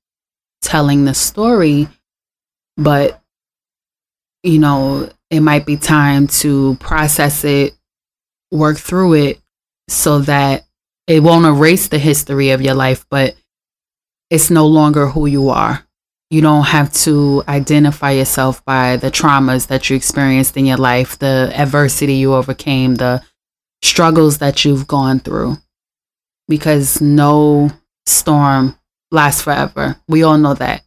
telling 0.63 1.05
the 1.05 1.15
story, 1.15 1.89
but, 2.77 3.23
you 4.43 4.59
know, 4.59 5.09
it 5.31 5.41
might 5.41 5.67
be 5.67 5.77
time 5.77 6.27
to 6.27 6.77
process 6.77 7.45
it, 7.45 7.75
work 8.51 8.79
through 8.79 9.15
it 9.15 9.41
so 9.89 10.21
that 10.21 10.65
it 11.07 11.23
won't 11.23 11.47
erase 11.47 11.89
the 11.89 11.99
history 11.99 12.51
of 12.51 12.63
your 12.63 12.75
life, 12.75 13.07
but 13.11 13.37
it's 14.31 14.51
no 14.51 14.67
longer 14.67 15.07
who 15.07 15.27
you 15.27 15.51
are. 15.51 15.86
You 16.31 16.41
don't 16.41 16.65
have 16.65 16.93
to 17.05 17.45
identify 17.47 18.13
yourself 18.13 18.65
by 18.65 18.97
the 18.97 19.11
traumas 19.11 19.69
that 19.69 19.89
you 19.89 19.97
experienced 19.97 20.57
in 20.57 20.67
your 20.67 20.77
life, 20.77 21.19
the 21.19 21.53
adversity 21.55 22.15
you 22.15 22.35
overcame, 22.35 22.97
the 22.97 23.23
struggles 23.83 24.39
that 24.39 24.65
you've 24.65 24.89
gone 24.89 25.21
through. 25.21 25.57
Because 26.49 27.01
no 27.01 27.71
storm 28.07 28.77
lasts 29.11 29.43
forever. 29.43 29.97
We 30.09 30.25
all 30.25 30.39
know 30.39 30.55
that. 30.55 30.83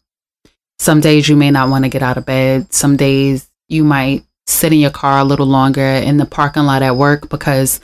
Some 0.77 1.01
days 1.01 1.27
you 1.27 1.35
may 1.35 1.51
not 1.51 1.69
want 1.69 1.85
to 1.85 1.89
get 1.89 2.01
out 2.01 2.17
of 2.17 2.25
bed. 2.25 2.73
Some 2.73 2.97
days 2.97 3.49
you 3.67 3.83
might 3.83 4.25
sit 4.47 4.73
in 4.73 4.79
your 4.79 4.91
car 4.91 5.19
a 5.19 5.23
little 5.23 5.45
longer 5.45 5.81
in 5.81 6.17
the 6.17 6.25
parking 6.25 6.63
lot 6.63 6.81
at 6.81 6.95
work 6.95 7.29
because 7.29 7.79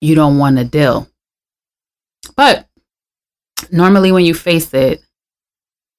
you 0.00 0.14
don't 0.14 0.38
want 0.38 0.58
to 0.58 0.64
deal. 0.64 1.08
But 2.36 2.66
normally, 3.70 4.12
when 4.12 4.24
you 4.24 4.34
face 4.34 4.72
it, 4.74 5.02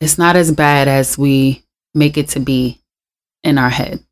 it's 0.04 0.18
not 0.18 0.36
as 0.36 0.52
bad 0.52 0.88
as 0.88 1.18
we 1.18 1.64
make 1.94 2.18
it 2.18 2.28
to 2.30 2.40
be 2.40 2.82
in 3.44 3.58
our 3.58 3.70
head. 3.70 4.04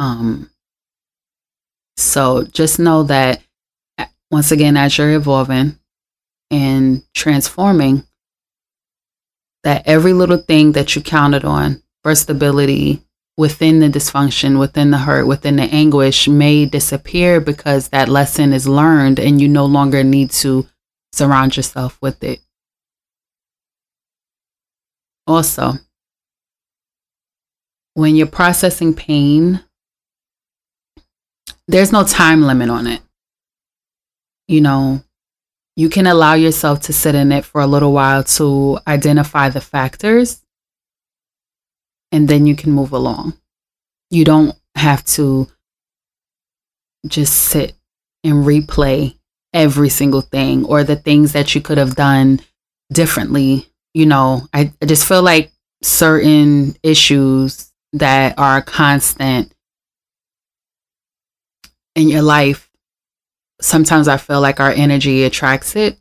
Um, 0.00 0.50
so 1.96 2.44
just 2.44 2.78
know 2.78 3.04
that 3.04 3.40
once 4.30 4.50
again, 4.50 4.76
as 4.76 4.98
you're 4.98 5.12
evolving 5.12 5.78
and 6.50 7.04
transforming, 7.14 8.02
that 9.62 9.86
every 9.86 10.12
little 10.12 10.38
thing 10.38 10.72
that 10.72 10.96
you 10.96 11.02
counted 11.02 11.44
on 11.44 11.82
for 12.02 12.14
stability 12.14 13.00
within 13.36 13.78
the 13.80 13.88
dysfunction, 13.88 14.58
within 14.58 14.90
the 14.90 14.98
hurt, 14.98 15.26
within 15.26 15.56
the 15.56 15.62
anguish 15.64 16.26
may 16.26 16.66
disappear 16.66 17.40
because 17.40 17.88
that 17.88 18.08
lesson 18.08 18.52
is 18.52 18.66
learned 18.66 19.20
and 19.20 19.40
you 19.40 19.48
no 19.48 19.66
longer 19.66 20.02
need 20.02 20.30
to 20.30 20.66
surround 21.12 21.56
yourself 21.56 21.96
with 22.00 22.22
it. 22.24 22.40
Also, 25.26 25.72
when 27.94 28.16
you're 28.16 28.26
processing 28.26 28.94
pain, 28.94 29.60
there's 31.66 31.92
no 31.92 32.04
time 32.04 32.42
limit 32.42 32.68
on 32.68 32.86
it. 32.86 33.00
You 34.48 34.60
know, 34.60 35.02
you 35.76 35.88
can 35.88 36.06
allow 36.06 36.34
yourself 36.34 36.80
to 36.82 36.92
sit 36.92 37.14
in 37.14 37.32
it 37.32 37.44
for 37.44 37.60
a 37.60 37.66
little 37.66 37.92
while 37.92 38.22
to 38.24 38.78
identify 38.86 39.48
the 39.48 39.60
factors 39.60 40.42
and 42.12 42.28
then 42.28 42.46
you 42.46 42.54
can 42.54 42.70
move 42.70 42.92
along. 42.92 43.34
You 44.10 44.24
don't 44.24 44.54
have 44.76 45.04
to 45.06 45.48
just 47.06 47.34
sit 47.34 47.74
and 48.22 48.44
replay 48.44 49.16
every 49.52 49.88
single 49.88 50.20
thing 50.20 50.64
or 50.64 50.84
the 50.84 50.96
things 50.96 51.32
that 51.32 51.54
you 51.54 51.60
could 51.60 51.78
have 51.78 51.94
done 51.96 52.40
differently 52.92 53.66
you 53.94 54.06
know, 54.06 54.42
I, 54.52 54.72
I 54.82 54.86
just 54.86 55.06
feel 55.06 55.22
like 55.22 55.52
certain 55.82 56.76
issues 56.82 57.72
that 57.92 58.38
are 58.38 58.60
constant 58.60 59.54
in 61.94 62.08
your 62.08 62.22
life, 62.22 62.68
sometimes 63.60 64.08
I 64.08 64.16
feel 64.16 64.40
like 64.40 64.60
our 64.60 64.70
energy 64.70 65.24
attracts 65.24 65.76
it. 65.76 65.96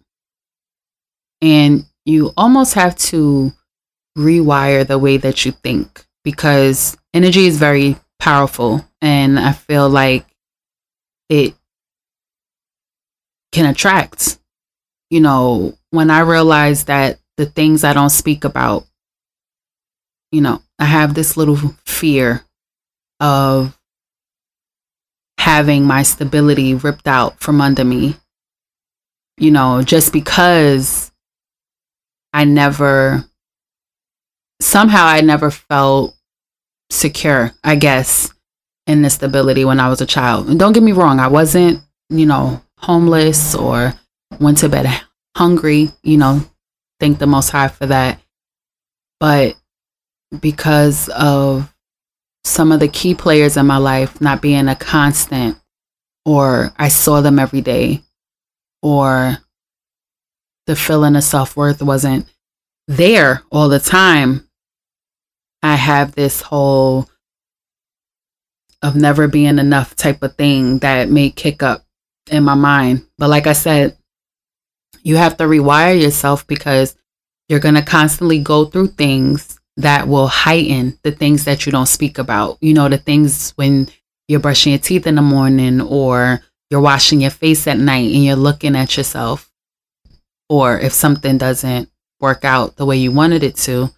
And 1.41 1.85
you 2.05 2.33
almost 2.35 2.73
have 2.73 2.95
to 2.97 3.51
rewire 4.17 4.85
the 4.87 4.99
way 4.99 5.17
that 5.17 5.45
you 5.45 5.51
think 5.51 6.05
because 6.23 6.97
energy 7.13 7.45
is 7.45 7.57
very 7.57 7.97
powerful. 8.19 8.85
And 9.01 9.39
I 9.39 9.51
feel 9.51 9.89
like 9.89 10.25
it 11.29 11.53
can 13.51 13.65
attract. 13.65 14.39
You 15.09 15.21
know, 15.21 15.77
when 15.91 16.09
I 16.09 16.21
realized 16.21 16.87
that 16.87 17.19
the 17.37 17.45
things 17.45 17.83
I 17.83 17.93
don't 17.93 18.09
speak 18.09 18.43
about, 18.43 18.85
you 20.31 20.41
know, 20.41 20.61
I 20.79 20.85
have 20.85 21.13
this 21.13 21.37
little 21.37 21.57
fear 21.85 22.41
of 23.19 23.77
having 25.37 25.85
my 25.85 26.03
stability 26.03 26.73
ripped 26.73 27.07
out 27.07 27.39
from 27.39 27.61
under 27.61 27.83
me. 27.83 28.15
You 29.37 29.51
know, 29.51 29.81
just 29.81 30.13
because 30.13 31.11
I 32.33 32.45
never, 32.45 33.25
somehow 34.61 35.05
I 35.05 35.21
never 35.21 35.49
felt 35.49 36.15
secure, 36.91 37.51
I 37.63 37.75
guess, 37.75 38.31
in 38.85 39.01
the 39.01 39.09
stability 39.09 39.65
when 39.65 39.79
I 39.79 39.89
was 39.89 40.01
a 40.01 40.05
child. 40.05 40.49
And 40.49 40.59
don't 40.59 40.73
get 40.73 40.83
me 40.83 40.91
wrong, 40.91 41.19
I 41.19 41.27
wasn't, 41.27 41.81
you 42.09 42.25
know, 42.25 42.61
homeless 42.77 43.55
or 43.55 43.93
went 44.39 44.59
to 44.59 44.69
bed 44.69 45.01
hungry, 45.35 45.89
you 46.03 46.17
know, 46.17 46.41
thank 46.99 47.19
the 47.19 47.27
Most 47.27 47.49
High 47.49 47.67
for 47.67 47.85
that. 47.87 48.19
But 49.19 49.55
because 50.39 51.09
of 51.09 51.73
some 52.43 52.71
of 52.71 52.79
the 52.79 52.87
key 52.87 53.15
players 53.15 53.57
in 53.57 53.65
my 53.65 53.77
life 53.77 54.19
not 54.19 54.41
being 54.41 54.67
a 54.67 54.75
constant, 54.75 55.57
or 56.25 56.73
I 56.77 56.87
saw 56.89 57.21
them 57.21 57.39
every 57.39 57.61
day, 57.61 58.01
or 58.81 59.37
the 60.67 60.75
feeling 60.75 61.15
of 61.15 61.23
self 61.23 61.55
worth 61.55 61.81
wasn't 61.81 62.27
there 62.87 63.43
all 63.51 63.69
the 63.69 63.79
time, 63.79 64.47
I 65.61 65.75
have 65.75 66.13
this 66.13 66.41
whole 66.41 67.09
of 68.81 68.95
never 68.97 69.29
being 69.29 69.59
enough 69.59 69.95
type 69.95 70.21
of 70.23 70.35
thing 70.35 70.79
that 70.79 71.09
may 71.09 71.29
kick 71.29 71.63
up 71.63 71.85
in 72.29 72.43
my 72.43 72.55
mind. 72.55 73.05
But 73.17 73.29
like 73.29 73.47
I 73.47 73.53
said, 73.53 73.97
you 75.03 75.17
have 75.17 75.37
to 75.37 75.43
rewire 75.43 76.01
yourself 76.01 76.47
because 76.47 76.95
you're 77.49 77.59
going 77.59 77.75
to 77.75 77.83
constantly 77.83 78.39
go 78.39 78.65
through 78.65 78.87
things 78.87 79.59
that 79.77 80.07
will 80.07 80.27
heighten 80.27 80.97
the 81.03 81.11
things 81.11 81.45
that 81.45 81.65
you 81.65 81.71
don't 81.71 81.87
speak 81.87 82.17
about. 82.17 82.57
You 82.61 82.73
know, 82.73 82.89
the 82.89 82.97
things 82.97 83.51
when 83.51 83.89
you're 84.27 84.39
brushing 84.39 84.71
your 84.71 84.79
teeth 84.79 85.05
in 85.05 85.15
the 85.15 85.21
morning 85.21 85.81
or 85.81 86.41
you're 86.69 86.81
washing 86.81 87.21
your 87.21 87.31
face 87.31 87.67
at 87.67 87.77
night 87.77 88.13
and 88.13 88.23
you're 88.23 88.35
looking 88.35 88.75
at 88.75 88.95
yourself. 88.97 89.51
Or 90.49 90.79
if 90.79 90.93
something 90.93 91.37
doesn't 91.37 91.89
work 92.19 92.45
out 92.45 92.77
the 92.77 92.85
way 92.85 92.97
you 92.97 93.11
wanted 93.11 93.43
it 93.43 93.55
to, 93.57 93.89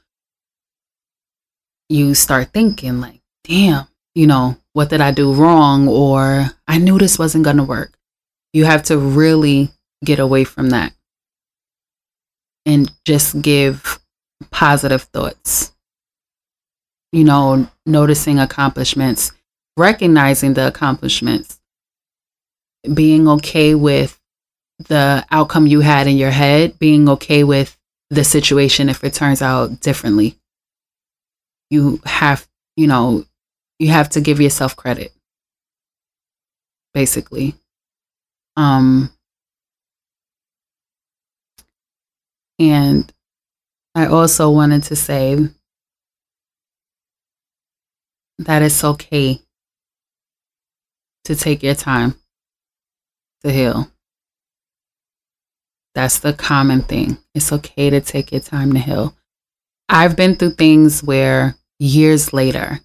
you 1.89 2.15
start 2.15 2.51
thinking, 2.51 2.99
like, 2.99 3.21
damn, 3.43 3.87
you 4.15 4.25
know, 4.25 4.57
what 4.73 4.89
did 4.89 5.01
I 5.01 5.11
do 5.11 5.33
wrong? 5.33 5.87
Or 5.87 6.49
I 6.67 6.77
knew 6.79 6.97
this 6.97 7.19
wasn't 7.19 7.43
going 7.43 7.57
to 7.57 7.63
work. 7.63 7.97
You 8.53 8.65
have 8.65 8.83
to 8.83 8.97
really 8.97 9.69
get 10.03 10.19
away 10.19 10.43
from 10.43 10.69
that 10.69 10.93
and 12.65 12.91
just 13.05 13.41
give 13.41 13.99
positive 14.51 15.03
thoughts. 15.03 15.73
You 17.11 17.23
know, 17.23 17.67
noticing 17.85 18.39
accomplishments, 18.39 19.31
recognizing 19.77 20.53
the 20.53 20.67
accomplishments, 20.67 21.59
being 22.93 23.27
okay 23.27 23.73
with 23.75 24.19
the 24.79 25.25
outcome 25.31 25.67
you 25.67 25.79
had 25.79 26.07
in 26.07 26.17
your 26.17 26.31
head, 26.31 26.77
being 26.77 27.07
okay 27.07 27.43
with 27.43 27.77
the 28.09 28.23
situation 28.23 28.89
if 28.89 29.03
it 29.03 29.13
turns 29.13 29.41
out 29.41 29.79
differently. 29.79 30.37
You 31.69 32.01
have, 32.05 32.47
you 32.75 32.87
know, 32.87 33.25
you 33.79 33.89
have 33.89 34.09
to 34.09 34.21
give 34.21 34.41
yourself 34.41 34.75
credit. 34.75 35.13
Basically. 36.93 37.55
Um 38.57 39.11
and 42.59 43.11
I 43.93 44.07
also 44.07 44.49
wanted 44.49 44.83
to 44.83 44.95
say 44.95 45.37
that 48.39 48.61
it's 48.61 48.83
okay 48.83 49.41
to 51.25 51.35
take 51.35 51.63
your 51.63 51.75
time 51.75 52.15
to 53.43 53.51
heal. 53.51 53.89
That's 55.93 56.19
the 56.19 56.33
common 56.33 56.81
thing. 56.81 57.17
It's 57.33 57.53
okay 57.53 57.89
to 57.89 58.01
take 58.01 58.31
your 58.31 58.41
time 58.41 58.73
to 58.73 58.79
heal. 58.79 59.15
I've 59.87 60.15
been 60.17 60.35
through 60.35 60.51
things 60.51 61.01
where 61.03 61.55
years 61.79 62.33
later, 62.33 62.79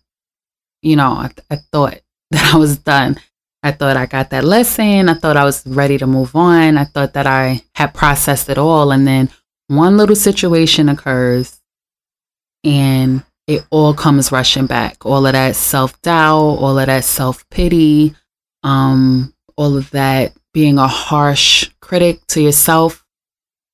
you 0.83 0.96
know, 0.96 1.11
I, 1.12 1.30
I 1.50 1.56
thought 1.72 1.98
that 2.30 2.54
I 2.54 2.56
was 2.56 2.78
done. 2.78 3.18
I 3.62 3.72
thought 3.72 3.96
I 3.96 4.06
got 4.06 4.30
that 4.30 4.44
lesson. 4.44 5.09
I 5.09 5.14
thought 5.14 5.37
I 5.37 5.44
was 5.44 5.66
ready 5.66 5.98
to 5.98 6.06
move 6.06 6.35
on. 6.35 6.78
I 6.78 6.85
thought 6.85 7.12
that 7.14 7.26
I 7.26 7.62
had 7.74 7.92
processed 7.92 8.48
it 8.48 8.56
all. 8.56 8.90
And 8.92 9.06
then 9.06 9.28
one 9.70 9.96
little 9.96 10.16
situation 10.16 10.88
occurs 10.88 11.61
and 12.64 13.22
it 13.46 13.64
all 13.70 13.94
comes 13.94 14.33
rushing 14.33 14.66
back. 14.66 15.06
All 15.06 15.24
of 15.24 15.33
that 15.33 15.54
self 15.54 16.00
doubt, 16.02 16.35
all 16.35 16.76
of 16.76 16.87
that 16.87 17.04
self 17.04 17.48
pity, 17.50 18.16
um, 18.64 19.33
all 19.56 19.76
of 19.76 19.88
that 19.90 20.33
being 20.52 20.76
a 20.78 20.88
harsh 20.88 21.70
critic 21.80 22.18
to 22.28 22.42
yourself, 22.42 23.06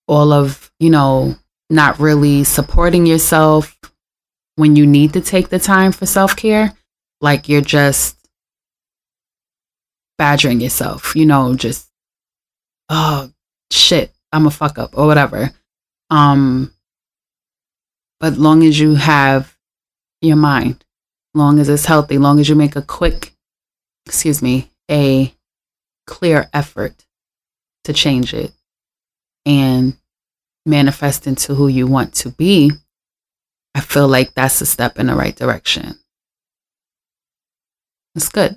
all 0.07 0.35
of, 0.35 0.71
you 0.79 0.91
know, 0.91 1.35
not 1.71 1.99
really 1.99 2.45
supporting 2.45 3.07
yourself 3.07 3.75
when 4.57 4.77
you 4.77 4.87
need 4.87 5.15
to 5.15 5.23
take 5.23 5.49
the 5.49 5.59
time 5.59 5.93
for 5.93 6.05
self 6.05 6.37
care. 6.37 6.75
Like 7.23 7.49
you're 7.49 7.63
just 7.63 8.19
badgering 10.19 10.61
yourself, 10.61 11.17
you 11.17 11.25
know, 11.25 11.55
just, 11.55 11.89
oh, 12.91 13.31
shit, 13.73 14.13
I'm 14.31 14.47
a 14.47 14.51
fuck 14.51 14.79
up 14.79 14.91
or 14.99 15.07
whatever. 15.07 15.53
Um, 16.11 16.73
but 18.21 18.39
long 18.39 18.65
as 18.65 18.79
you 18.79 18.95
have 18.95 19.57
your 20.21 20.37
mind, 20.37 20.85
long 21.35 21.59
as 21.59 21.69
it's 21.69 21.87
healthy, 21.87 22.19
long 22.19 22.41
as 22.41 22.49
you 22.49 22.55
make 22.55 22.77
a 22.77 22.83
quick, 22.83 23.35
excuse 24.07 24.43
me, 24.43 24.71
a 24.91 25.35
clear 26.07 26.49
effort 26.53 27.05
to 27.85 27.93
change 27.93 28.33
it 28.33 28.53
and 29.45 29.97
manifest 30.65 31.27
into 31.27 31.55
who 31.55 31.69
you 31.69 31.87
want 31.87 32.15
to 32.15 32.31
be, 32.31 32.73
I 33.75 33.81
feel 33.81 34.09
like 34.09 34.35
that's 34.35 34.61
a 34.61 34.67
step 34.67 34.99
in 34.99 35.07
the 35.07 35.15
right 35.15 35.37
direction. 35.37 35.99
It's 38.15 38.31
good. 38.31 38.57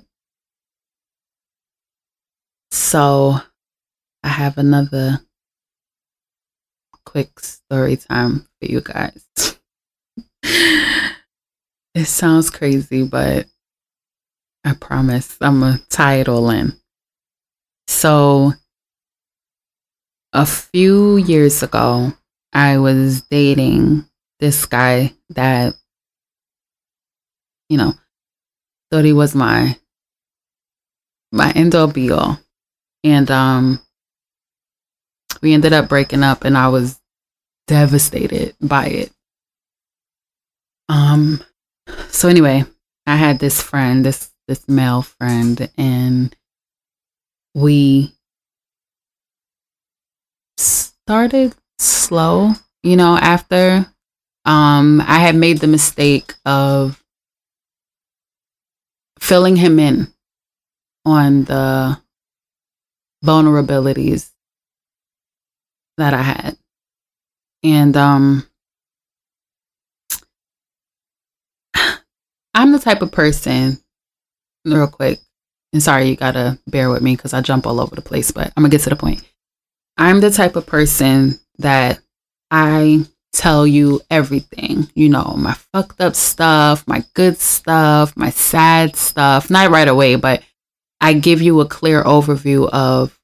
So 2.70 3.36
I 4.22 4.28
have 4.28 4.56
another 4.56 5.20
quick 7.04 7.40
story 7.40 7.96
time 7.96 8.46
for 8.60 8.66
you 8.70 8.80
guys. 8.80 9.24
it 10.42 12.06
sounds 12.06 12.50
crazy, 12.50 13.04
but 13.04 13.46
I 14.64 14.74
promise 14.74 15.36
I'm 15.40 15.60
going 15.60 15.78
to 15.78 15.88
tie 15.88 16.16
it 16.16 16.28
all 16.28 16.50
in. 16.50 16.76
So, 17.88 18.52
a 20.32 20.46
few 20.46 21.16
years 21.16 21.62
ago, 21.62 22.12
I 22.52 22.78
was 22.78 23.22
dating 23.22 24.06
this 24.38 24.66
guy 24.66 25.12
that, 25.30 25.74
you 27.68 27.78
know, 27.78 27.94
thought 28.90 29.04
he 29.04 29.12
was 29.12 29.34
my 29.34 29.76
my 31.32 31.52
end 31.52 31.74
all 31.74 31.86
be 31.86 32.10
all. 32.10 32.38
And 33.04 33.30
um 33.30 33.80
we 35.40 35.54
ended 35.54 35.72
up 35.72 35.88
breaking 35.88 36.22
up 36.22 36.44
and 36.44 36.56
I 36.56 36.68
was 36.68 37.00
devastated 37.66 38.54
by 38.60 38.86
it. 38.86 39.12
Um 40.88 41.42
so 42.08 42.28
anyway, 42.28 42.64
I 43.06 43.16
had 43.16 43.38
this 43.38 43.62
friend, 43.62 44.04
this 44.04 44.30
this 44.48 44.68
male 44.68 45.02
friend 45.02 45.70
and 45.76 46.34
we 47.54 48.12
started 50.58 51.54
slow, 51.78 52.50
you 52.82 52.96
know, 52.96 53.16
after 53.16 53.86
um 54.44 55.00
I 55.00 55.18
had 55.18 55.34
made 55.34 55.58
the 55.58 55.66
mistake 55.66 56.34
of 56.44 57.02
filling 59.20 59.56
him 59.56 59.78
in 59.78 60.12
on 61.04 61.44
the 61.44 62.00
vulnerabilities 63.24 64.30
that 66.00 66.14
I 66.14 66.22
had. 66.22 66.58
And 67.62 67.96
um 67.96 68.46
I'm 72.54 72.72
the 72.72 72.78
type 72.78 73.02
of 73.02 73.12
person, 73.12 73.78
real 74.64 74.88
quick, 74.88 75.20
and 75.72 75.82
sorry, 75.82 76.08
you 76.08 76.16
gotta 76.16 76.58
bear 76.66 76.90
with 76.90 77.02
me 77.02 77.16
because 77.16 77.32
I 77.32 77.40
jump 77.40 77.66
all 77.66 77.80
over 77.80 77.94
the 77.94 78.02
place, 78.02 78.30
but 78.30 78.52
I'm 78.56 78.62
gonna 78.62 78.70
get 78.70 78.82
to 78.82 78.90
the 78.90 78.96
point. 78.96 79.22
I'm 79.96 80.20
the 80.20 80.30
type 80.30 80.56
of 80.56 80.66
person 80.66 81.38
that 81.58 82.00
I 82.50 83.04
tell 83.32 83.66
you 83.66 84.00
everything, 84.10 84.90
you 84.94 85.08
know, 85.08 85.34
my 85.36 85.54
fucked 85.72 86.00
up 86.00 86.16
stuff, 86.16 86.86
my 86.88 87.04
good 87.14 87.38
stuff, 87.38 88.16
my 88.16 88.30
sad 88.30 88.96
stuff, 88.96 89.50
not 89.50 89.70
right 89.70 89.86
away, 89.86 90.16
but 90.16 90.42
I 91.00 91.12
give 91.12 91.40
you 91.40 91.60
a 91.60 91.68
clear 91.68 92.02
overview 92.02 92.68
of 92.70 93.16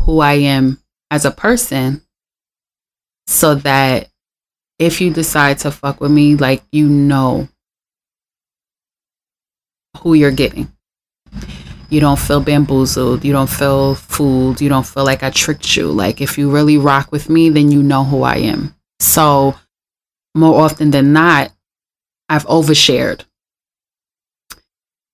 who 0.00 0.20
I 0.20 0.34
am 0.34 0.82
as 1.10 1.24
a 1.24 1.30
person 1.30 2.03
so 3.26 3.54
that 3.56 4.08
if 4.78 5.00
you 5.00 5.12
decide 5.12 5.58
to 5.60 5.70
fuck 5.70 6.00
with 6.00 6.10
me, 6.10 6.36
like 6.36 6.62
you 6.72 6.88
know 6.88 7.48
who 9.98 10.14
you're 10.14 10.30
getting. 10.30 10.70
You 11.90 12.00
don't 12.00 12.18
feel 12.18 12.40
bamboozled. 12.40 13.24
You 13.24 13.32
don't 13.32 13.50
feel 13.50 13.94
fooled. 13.94 14.60
You 14.60 14.68
don't 14.68 14.86
feel 14.86 15.04
like 15.04 15.22
I 15.22 15.30
tricked 15.30 15.76
you. 15.76 15.90
Like 15.92 16.20
if 16.20 16.36
you 16.36 16.50
really 16.50 16.76
rock 16.76 17.12
with 17.12 17.28
me, 17.30 17.50
then 17.50 17.70
you 17.70 17.82
know 17.82 18.04
who 18.04 18.22
I 18.22 18.36
am. 18.36 18.74
So 19.00 19.54
more 20.34 20.60
often 20.60 20.90
than 20.90 21.12
not, 21.12 21.52
I've 22.28 22.46
overshared. 22.46 23.24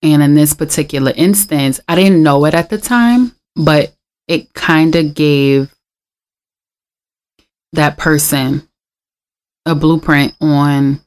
And 0.02 0.22
in 0.22 0.34
this 0.34 0.54
particular 0.54 1.12
instance, 1.14 1.80
I 1.86 1.94
didn't 1.96 2.22
know 2.22 2.44
it 2.46 2.54
at 2.54 2.70
the 2.70 2.78
time, 2.78 3.32
but 3.54 3.92
it 4.28 4.54
kind 4.54 4.96
of 4.96 5.14
gave 5.14 5.74
that 7.72 7.96
person 7.98 8.68
a 9.66 9.74
blueprint 9.74 10.34
on 10.40 11.00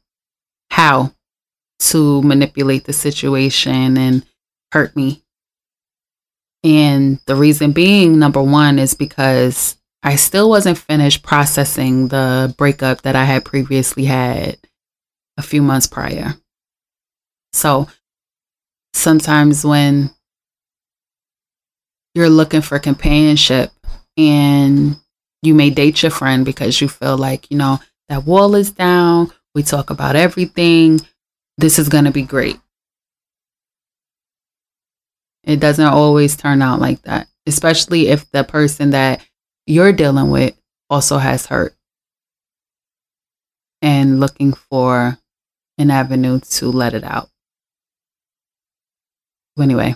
how 0.69 1.13
to 1.79 2.21
manipulate 2.21 2.85
the 2.85 2.93
situation 2.93 3.97
and 3.97 4.25
hurt 4.71 4.95
me. 4.95 5.23
And 6.63 7.19
the 7.25 7.35
reason 7.35 7.73
being, 7.73 8.19
number 8.19 8.41
one, 8.41 8.79
is 8.79 8.93
because 8.93 9.75
I 10.01 10.15
still 10.15 10.49
wasn't 10.49 10.77
finished 10.77 11.23
processing 11.23 12.07
the 12.07 12.53
breakup 12.57 13.01
that 13.01 13.15
I 13.15 13.25
had 13.25 13.43
previously 13.43 14.05
had 14.05 14.57
a 15.37 15.41
few 15.41 15.61
months 15.61 15.87
prior. 15.87 16.35
So 17.51 17.87
sometimes 18.93 19.65
when 19.65 20.11
you're 22.15 22.29
looking 22.29 22.61
for 22.61 22.79
companionship 22.79 23.71
and 24.17 24.97
you 25.43 25.53
may 25.53 25.69
date 25.69 26.01
your 26.01 26.11
friend 26.11 26.45
because 26.45 26.79
you 26.79 26.87
feel 26.87 27.17
like, 27.17 27.51
you 27.51 27.57
know, 27.57 27.79
that 28.09 28.25
wall 28.25 28.55
is 28.55 28.71
down. 28.71 29.31
We 29.53 29.61
talk 29.61 29.89
about 29.89 30.15
everything. 30.15 30.99
This 31.57 31.77
is 31.77 31.89
going 31.89 32.05
to 32.05 32.11
be 32.11 32.23
great. 32.23 32.59
It 35.43 35.59
doesn't 35.59 35.85
always 35.85 36.37
turn 36.37 36.61
out 36.61 36.79
like 36.79 37.01
that, 37.03 37.27
especially 37.45 38.07
if 38.07 38.29
the 38.31 38.43
person 38.43 38.91
that 38.91 39.25
you're 39.67 39.91
dealing 39.91 40.29
with 40.29 40.55
also 40.89 41.17
has 41.17 41.45
hurt 41.45 41.75
and 43.81 44.21
looking 44.21 44.53
for 44.53 45.17
an 45.77 45.91
avenue 45.91 46.39
to 46.39 46.71
let 46.71 46.93
it 46.93 47.03
out. 47.03 47.29
Anyway, 49.59 49.95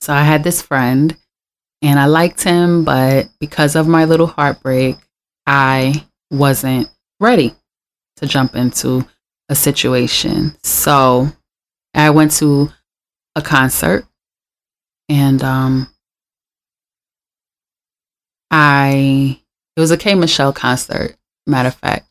so 0.00 0.14
I 0.14 0.22
had 0.22 0.44
this 0.44 0.62
friend 0.62 1.16
and 1.82 1.98
I 1.98 2.06
liked 2.06 2.42
him, 2.42 2.84
but 2.84 3.28
because 3.40 3.76
of 3.76 3.86
my 3.86 4.04
little 4.04 4.26
heartbreak, 4.26 4.96
I 5.46 6.06
wasn't 6.30 6.88
ready 7.20 7.54
to 8.16 8.26
jump 8.26 8.54
into 8.54 9.06
a 9.48 9.54
situation. 9.54 10.56
So 10.62 11.28
I 11.94 12.10
went 12.10 12.32
to 12.32 12.70
a 13.36 13.42
concert 13.42 14.06
and 15.08 15.42
um 15.42 15.88
I 18.50 19.40
it 19.76 19.80
was 19.80 19.90
a 19.90 19.96
K 19.96 20.14
Michelle 20.14 20.52
concert, 20.52 21.16
matter 21.46 21.68
of 21.68 21.74
fact. 21.74 22.06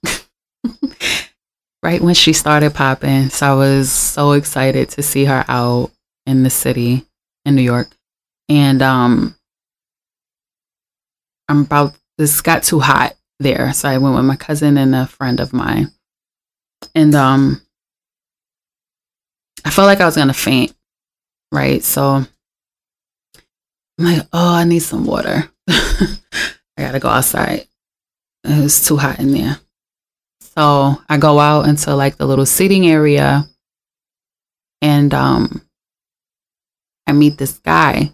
right 1.83 2.01
when 2.01 2.13
she 2.13 2.33
started 2.33 2.73
popping. 2.73 3.29
So 3.29 3.45
I 3.47 3.55
was 3.55 3.91
so 3.91 4.31
excited 4.33 4.89
to 4.89 5.03
see 5.03 5.25
her 5.25 5.43
out 5.47 5.91
in 6.25 6.43
the 6.43 6.49
city 6.49 7.05
in 7.45 7.55
New 7.55 7.61
York. 7.61 7.87
And 8.49 8.81
um 8.81 9.35
I'm 11.53 11.61
about 11.61 11.95
this 12.17 12.41
got 12.41 12.63
too 12.63 12.79
hot 12.79 13.13
there. 13.39 13.73
So 13.73 13.87
I 13.87 13.99
went 13.99 14.15
with 14.15 14.25
my 14.25 14.35
cousin 14.35 14.75
and 14.75 14.95
a 14.95 15.05
friend 15.05 15.39
of 15.39 15.53
mine. 15.53 15.91
And 16.95 17.13
um 17.13 17.61
I 19.63 19.69
felt 19.69 19.85
like 19.85 20.01
I 20.01 20.05
was 20.05 20.15
gonna 20.15 20.33
faint. 20.33 20.75
Right. 21.51 21.83
So 21.83 22.25
I'm 23.99 24.05
like, 24.05 24.27
oh, 24.33 24.55
I 24.55 24.63
need 24.63 24.79
some 24.79 25.05
water. 25.05 25.47
I 25.69 26.17
gotta 26.77 26.99
go 26.99 27.09
outside. 27.09 27.67
It 28.43 28.63
was 28.63 28.83
too 28.83 28.97
hot 28.97 29.19
in 29.19 29.31
there. 29.31 29.59
So 30.41 30.99
I 31.07 31.17
go 31.17 31.39
out 31.39 31.67
into 31.67 31.93
like 31.95 32.17
the 32.17 32.25
little 32.25 32.47
seating 32.47 32.87
area 32.87 33.47
and 34.81 35.13
um 35.13 35.61
I 37.05 37.11
meet 37.11 37.37
this 37.37 37.59
guy. 37.59 38.11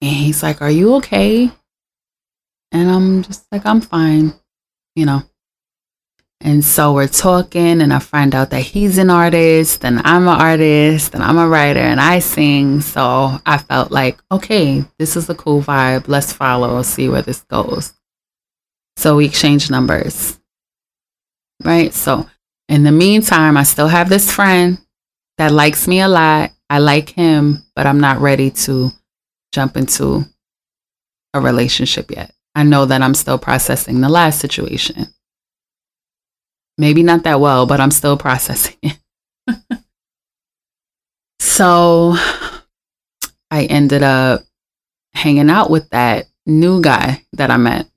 And 0.00 0.10
he's 0.10 0.42
like, 0.42 0.62
Are 0.62 0.70
you 0.70 0.94
okay? 0.94 1.52
And 2.72 2.90
I'm 2.90 3.22
just 3.22 3.46
like, 3.52 3.64
I'm 3.64 3.80
fine, 3.80 4.34
you 4.94 5.06
know. 5.06 5.22
And 6.42 6.62
so 6.64 6.92
we're 6.92 7.08
talking, 7.08 7.80
and 7.80 7.92
I 7.92 7.98
find 7.98 8.34
out 8.34 8.50
that 8.50 8.60
he's 8.60 8.98
an 8.98 9.08
artist, 9.08 9.84
and 9.84 10.00
I'm 10.04 10.28
an 10.28 10.40
artist, 10.40 11.14
and 11.14 11.22
I'm 11.22 11.38
a 11.38 11.48
writer, 11.48 11.80
and 11.80 12.00
I 12.00 12.18
sing. 12.18 12.82
So 12.82 13.38
I 13.46 13.58
felt 13.58 13.90
like, 13.90 14.18
okay, 14.30 14.84
this 14.98 15.16
is 15.16 15.30
a 15.30 15.34
cool 15.34 15.62
vibe. 15.62 16.08
Let's 16.08 16.32
follow, 16.32 16.82
see 16.82 17.08
where 17.08 17.22
this 17.22 17.40
goes. 17.44 17.94
So 18.96 19.16
we 19.16 19.24
exchange 19.24 19.70
numbers. 19.70 20.38
Right. 21.64 21.92
So 21.94 22.28
in 22.68 22.84
the 22.84 22.92
meantime, 22.92 23.56
I 23.56 23.62
still 23.62 23.88
have 23.88 24.08
this 24.08 24.30
friend 24.30 24.78
that 25.38 25.52
likes 25.52 25.88
me 25.88 26.00
a 26.00 26.08
lot. 26.08 26.52
I 26.68 26.80
like 26.80 27.10
him, 27.10 27.64
but 27.74 27.86
I'm 27.86 28.00
not 28.00 28.18
ready 28.18 28.50
to 28.50 28.90
jump 29.52 29.76
into 29.76 30.24
a 31.32 31.40
relationship 31.40 32.10
yet. 32.10 32.32
I 32.56 32.62
know 32.62 32.86
that 32.86 33.02
I'm 33.02 33.12
still 33.12 33.36
processing 33.36 34.00
the 34.00 34.08
last 34.08 34.40
situation. 34.40 35.08
Maybe 36.78 37.02
not 37.02 37.22
that 37.24 37.38
well, 37.38 37.66
but 37.66 37.80
I'm 37.80 37.90
still 37.90 38.16
processing 38.16 38.76
it. 38.82 38.98
so 41.38 42.14
I 43.50 43.64
ended 43.68 44.02
up 44.02 44.40
hanging 45.12 45.50
out 45.50 45.68
with 45.68 45.90
that 45.90 46.28
new 46.46 46.80
guy 46.80 47.22
that 47.34 47.50
I 47.50 47.58
met. 47.58 47.90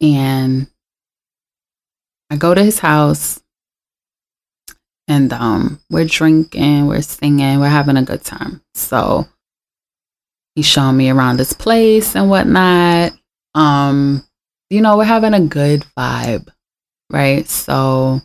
And 0.00 0.68
I 2.30 2.36
go 2.36 2.54
to 2.54 2.62
his 2.62 2.78
house 2.78 3.42
and 5.08 5.32
um, 5.32 5.80
we're 5.90 6.04
drinking, 6.04 6.86
we're 6.86 7.02
singing, 7.02 7.58
we're 7.58 7.68
having 7.68 7.96
a 7.96 8.04
good 8.04 8.22
time. 8.22 8.62
So 8.74 9.26
he's 10.54 10.66
showing 10.66 10.96
me 10.96 11.10
around 11.10 11.40
his 11.40 11.52
place 11.52 12.14
and 12.14 12.30
whatnot 12.30 13.19
um 13.54 14.24
you 14.70 14.80
know 14.80 14.96
we're 14.96 15.04
having 15.04 15.34
a 15.34 15.40
good 15.40 15.84
vibe 15.98 16.48
right? 17.10 17.48
So 17.48 18.20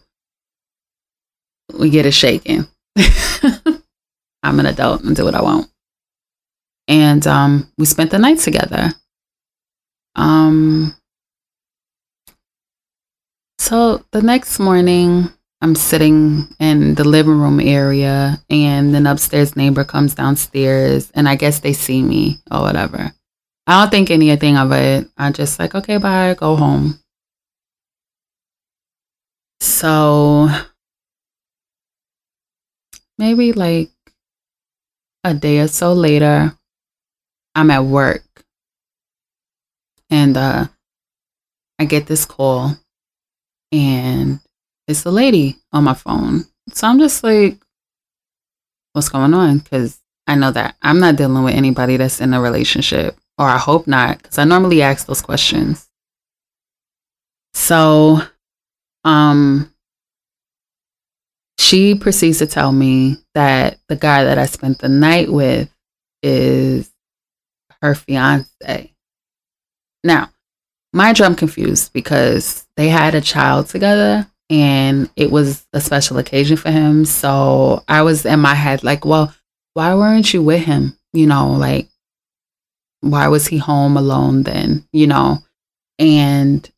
we 1.74 1.90
get 1.90 2.06
it 2.06 2.12
shaking 2.14 2.68
i'm 4.44 4.60
an 4.60 4.68
adult 4.68 5.04
and 5.04 5.16
do 5.16 5.26
what 5.26 5.36
i 5.36 5.42
want. 5.42 5.68
And 6.88 7.26
um 7.26 7.72
we 7.78 7.86
spent 7.86 8.12
the 8.12 8.20
night 8.20 8.40
together. 8.40 8.94
Um 10.16 10.96
so 13.58 14.06
the 14.12 14.22
next 14.22 14.60
morning 14.60 15.30
i'm 15.62 15.76
sitting 15.76 16.48
in 16.60 16.96
the 16.96 17.04
living 17.04 17.40
room 17.40 17.60
area 17.60 18.40
and 18.50 18.96
an 18.96 19.08
upstairs 19.08 19.56
neighbor 19.56 19.84
comes 19.84 20.14
downstairs 20.14 21.10
and 21.16 21.28
i 21.28 21.36
guess 21.36 21.60
they 21.60 21.74
see 21.74 22.02
me 22.04 22.38
or 22.52 22.62
whatever 22.62 23.12
I 23.68 23.82
don't 23.82 23.90
think 23.90 24.12
anything 24.12 24.58
of 24.58 24.72
it. 24.72 25.10
I 25.18 25.32
just 25.32 25.60
like, 25.60 25.74
okay, 25.74 25.98
bye, 25.98 26.36
go 26.36 26.56
home. 26.56 27.00
So 29.60 30.48
maybe 33.18 33.54
like 33.54 33.90
a 35.24 35.34
day 35.34 35.60
or 35.60 35.68
so 35.68 35.94
later, 35.94 36.56
I'm 37.56 37.72
at 37.72 37.86
work 37.86 38.24
and 40.12 40.38
uh, 40.38 40.68
I 41.80 41.86
get 41.86 42.06
this 42.06 42.26
call 42.26 42.78
and 43.72 44.40
it's 44.88 45.06
a 45.06 45.12
lady 45.12 45.58
on 45.74 45.86
my 45.86 45.96
phone. 45.96 46.46
So 46.70 46.88
I'm 46.88 47.00
just 47.00 47.24
like, 47.24 47.58
what's 48.94 49.10
going 49.10 49.34
on? 49.34 49.60
Because 49.60 50.00
I 50.28 50.36
know 50.36 50.52
that 50.52 50.76
I'm 50.84 51.00
not 51.00 51.16
dealing 51.16 51.44
with 51.44 51.56
anybody 51.56 51.98
that's 51.98 52.22
in 52.22 52.34
a 52.34 52.42
relationship 52.42 53.18
or 53.38 53.48
I 53.48 53.58
hope 53.58 53.88
not, 53.88 54.22
because 54.22 54.38
I 54.38 54.44
normally 54.44 54.82
ask 54.82 55.06
those 55.06 55.22
questions. 55.22 55.88
So, 57.54 58.22
um, 59.04 59.72
she 61.58 61.96
proceeds 61.96 62.40
to 62.40 62.48
tell 62.48 62.72
me 62.72 63.18
that 63.34 63.80
the 63.88 63.96
guy 63.96 64.24
that 64.26 64.38
I 64.38 64.46
spent 64.46 64.80
the 64.80 64.90
night 64.90 65.32
with 65.32 65.70
is 66.22 66.92
her 67.82 67.96
fiance. 67.96 68.94
Now, 70.04 70.30
mind 70.94 71.20
you, 71.20 71.36
confused 71.36 71.92
because 71.94 72.68
they 72.78 72.90
had 72.90 73.16
a 73.16 73.22
child 73.22 73.68
together 73.68 74.28
and 74.50 75.10
it 75.16 75.32
was 75.32 75.66
a 75.74 75.82
special 75.82 76.18
occasion 76.18 76.58
for 76.58 76.72
him. 76.72 77.06
So 77.06 77.84
I 77.88 78.04
was 78.04 78.26
in 78.26 78.40
my 78.40 78.54
head 78.54 78.84
like, 78.84 79.06
well, 79.06 79.34
why 79.74 79.96
weren't 79.96 80.34
you 80.34 80.44
with 80.44 80.64
him? 80.64 80.98
You 81.14 81.26
know, 81.28 81.52
like 81.54 81.88
why 83.12 83.28
was 83.28 83.48
he 83.48 83.58
home 83.58 83.98
alone 83.98 84.44
then? 84.44 84.88
You 84.92 85.08
know? 85.08 85.40
And 86.00 86.70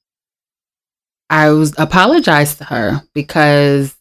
I 1.30 1.50
was 1.50 1.74
apologized 1.78 2.60
to 2.60 2.66
her 2.66 3.02
because 3.14 3.96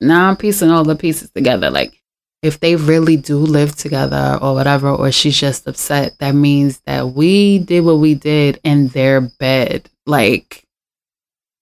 now 0.00 0.28
I'm 0.28 0.36
piecing 0.36 0.70
all 0.70 0.84
the 0.84 0.96
pieces 0.96 1.30
together. 1.30 1.70
Like 1.70 1.98
if 2.42 2.60
they 2.60 2.76
really 2.76 3.16
do 3.16 3.38
live 3.38 3.74
together 3.74 4.38
or 4.40 4.54
whatever, 4.54 4.90
or 4.90 5.10
she's 5.10 5.38
just 5.38 5.66
upset, 5.66 6.18
that 6.18 6.34
means 6.34 6.80
that 6.86 7.08
we 7.08 7.58
did 7.58 7.80
what 7.80 7.98
we 7.98 8.14
did 8.14 8.60
in 8.62 8.88
their 8.88 9.20
bed. 9.20 9.90
Like, 10.06 10.64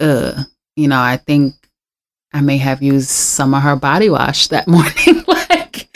uh, 0.01 0.45
you 0.77 0.89
know, 0.89 1.01
I 1.01 1.17
think 1.17 1.55
I 2.33 2.43
may 2.43 2.59
have 2.59 2.83
used 2.83 3.09
some 3.09 3.55
of 3.55 3.63
her 3.63 3.77
body 3.77 4.11
wash 4.11 4.49
that 4.49 4.69
morning. 4.69 5.25
like, 5.27 5.89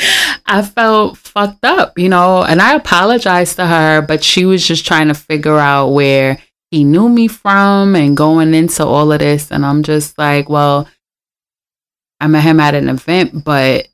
I 0.50 0.62
felt 0.62 1.16
fucked 1.16 1.64
up, 1.64 1.96
you 1.96 2.08
know, 2.08 2.42
and 2.42 2.60
I 2.60 2.74
apologized 2.74 3.54
to 3.56 3.66
her, 3.66 4.02
but 4.02 4.24
she 4.24 4.44
was 4.44 4.66
just 4.66 4.84
trying 4.84 5.06
to 5.06 5.14
figure 5.14 5.56
out 5.56 5.90
where 5.90 6.38
he 6.72 6.82
knew 6.82 7.08
me 7.08 7.28
from 7.28 7.94
and 7.94 8.16
going 8.16 8.52
into 8.52 8.84
all 8.84 9.12
of 9.12 9.20
this. 9.20 9.52
And 9.52 9.64
I'm 9.64 9.84
just 9.84 10.18
like, 10.18 10.48
well, 10.48 10.88
I 12.18 12.26
met 12.26 12.42
him 12.42 12.58
at 12.58 12.74
an 12.74 12.88
event, 12.88 13.44
but 13.44 13.86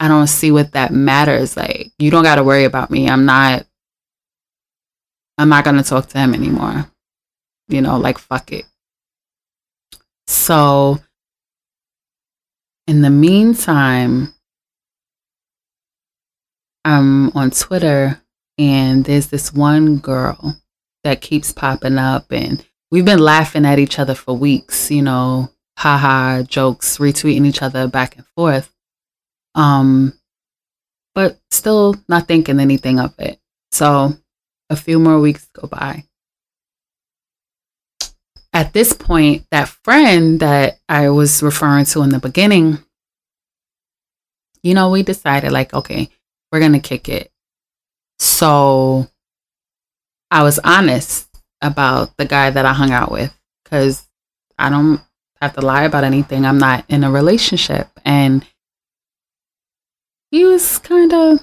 I 0.00 0.08
don't 0.08 0.28
see 0.28 0.50
what 0.50 0.72
that 0.72 0.94
matters. 0.94 1.58
Like, 1.58 1.92
you 1.98 2.10
don't 2.10 2.24
got 2.24 2.36
to 2.36 2.44
worry 2.44 2.64
about 2.64 2.90
me. 2.90 3.06
I'm 3.06 3.26
not, 3.26 3.66
I'm 5.36 5.50
not 5.50 5.64
going 5.64 5.76
to 5.76 5.82
talk 5.82 6.08
to 6.08 6.18
him 6.18 6.32
anymore. 6.32 6.90
You 7.68 7.82
know, 7.82 7.98
like, 7.98 8.16
fuck 8.16 8.50
it. 8.50 8.64
So, 10.26 11.00
in 12.86 13.02
the 13.02 13.10
meantime, 13.10 14.32
I'm 16.86 17.36
on 17.36 17.50
Twitter 17.50 18.22
and 18.58 19.04
there's 19.04 19.26
this 19.26 19.52
one 19.52 19.98
girl 19.98 20.56
that 21.02 21.20
keeps 21.20 21.52
popping 21.52 21.98
up 21.98 22.26
and 22.30 22.64
we've 22.92 23.04
been 23.04 23.18
laughing 23.18 23.66
at 23.66 23.80
each 23.80 23.98
other 23.98 24.14
for 24.14 24.36
weeks, 24.36 24.88
you 24.88 25.02
know, 25.02 25.50
haha 25.76 26.44
jokes, 26.44 26.98
retweeting 26.98 27.44
each 27.44 27.60
other 27.60 27.88
back 27.88 28.16
and 28.16 28.24
forth. 28.36 28.72
Um, 29.56 30.12
but 31.12 31.40
still 31.50 31.96
not 32.08 32.28
thinking 32.28 32.60
anything 32.60 33.00
of 33.00 33.12
it. 33.18 33.40
So 33.72 34.12
a 34.70 34.76
few 34.76 35.00
more 35.00 35.18
weeks 35.18 35.48
go 35.52 35.66
by. 35.66 36.04
At 38.52 38.72
this 38.72 38.92
point, 38.92 39.44
that 39.50 39.68
friend 39.68 40.38
that 40.38 40.78
I 40.88 41.08
was 41.08 41.42
referring 41.42 41.86
to 41.86 42.02
in 42.02 42.10
the 42.10 42.20
beginning, 42.20 42.78
you 44.62 44.74
know, 44.74 44.90
we 44.90 45.02
decided 45.02 45.50
like, 45.50 45.74
okay, 45.74 46.10
we're 46.56 46.60
going 46.60 46.72
to 46.72 46.78
kick 46.78 47.10
it. 47.10 47.30
So 48.18 49.06
I 50.30 50.42
was 50.42 50.58
honest 50.60 51.28
about 51.60 52.16
the 52.16 52.24
guy 52.24 52.48
that 52.48 52.64
I 52.64 52.72
hung 52.72 52.92
out 52.92 53.12
with 53.12 53.30
because 53.62 54.08
I 54.58 54.70
don't 54.70 55.02
have 55.42 55.52
to 55.56 55.60
lie 55.60 55.82
about 55.82 56.04
anything. 56.04 56.46
I'm 56.46 56.56
not 56.56 56.86
in 56.88 57.04
a 57.04 57.10
relationship. 57.10 57.88
And 58.06 58.46
he 60.30 60.46
was 60.46 60.78
kind 60.78 61.12
of 61.12 61.40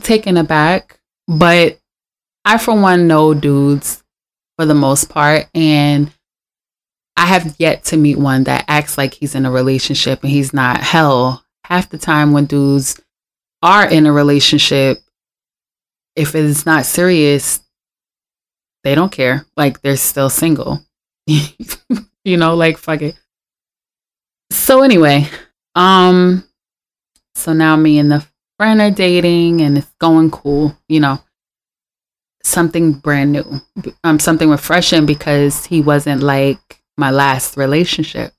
taken 0.00 0.38
aback. 0.38 0.98
But 1.26 1.78
I, 2.46 2.56
for 2.56 2.74
one, 2.74 3.06
know 3.06 3.34
dudes 3.34 4.02
for 4.56 4.64
the 4.64 4.74
most 4.74 5.10
part. 5.10 5.46
And 5.54 6.10
I 7.18 7.26
have 7.26 7.54
yet 7.58 7.84
to 7.84 7.98
meet 7.98 8.16
one 8.16 8.44
that 8.44 8.64
acts 8.66 8.96
like 8.96 9.12
he's 9.12 9.34
in 9.34 9.44
a 9.44 9.50
relationship 9.50 10.22
and 10.22 10.32
he's 10.32 10.54
not. 10.54 10.80
Hell, 10.80 11.44
half 11.64 11.90
the 11.90 11.98
time 11.98 12.32
when 12.32 12.46
dudes 12.46 12.98
are 13.62 13.88
in 13.88 14.06
a 14.06 14.12
relationship, 14.12 14.98
if 16.16 16.34
it's 16.34 16.66
not 16.66 16.86
serious, 16.86 17.60
they 18.84 18.94
don't 18.94 19.12
care. 19.12 19.46
Like 19.56 19.80
they're 19.82 19.96
still 19.96 20.30
single. 20.30 20.80
you 21.26 22.36
know, 22.36 22.54
like 22.54 22.78
fuck 22.78 23.02
it. 23.02 23.16
So 24.50 24.82
anyway, 24.82 25.28
um 25.74 26.44
so 27.34 27.52
now 27.52 27.76
me 27.76 27.98
and 27.98 28.10
the 28.10 28.26
friend 28.58 28.80
are 28.80 28.90
dating 28.90 29.60
and 29.60 29.78
it's 29.78 29.92
going 30.00 30.30
cool, 30.30 30.76
you 30.88 31.00
know. 31.00 31.20
Something 32.42 32.92
brand 32.92 33.32
new. 33.32 33.60
Um 34.04 34.18
something 34.18 34.48
refreshing 34.48 35.06
because 35.06 35.66
he 35.66 35.80
wasn't 35.80 36.22
like 36.22 36.80
my 36.96 37.10
last 37.10 37.56
relationship. 37.56 38.32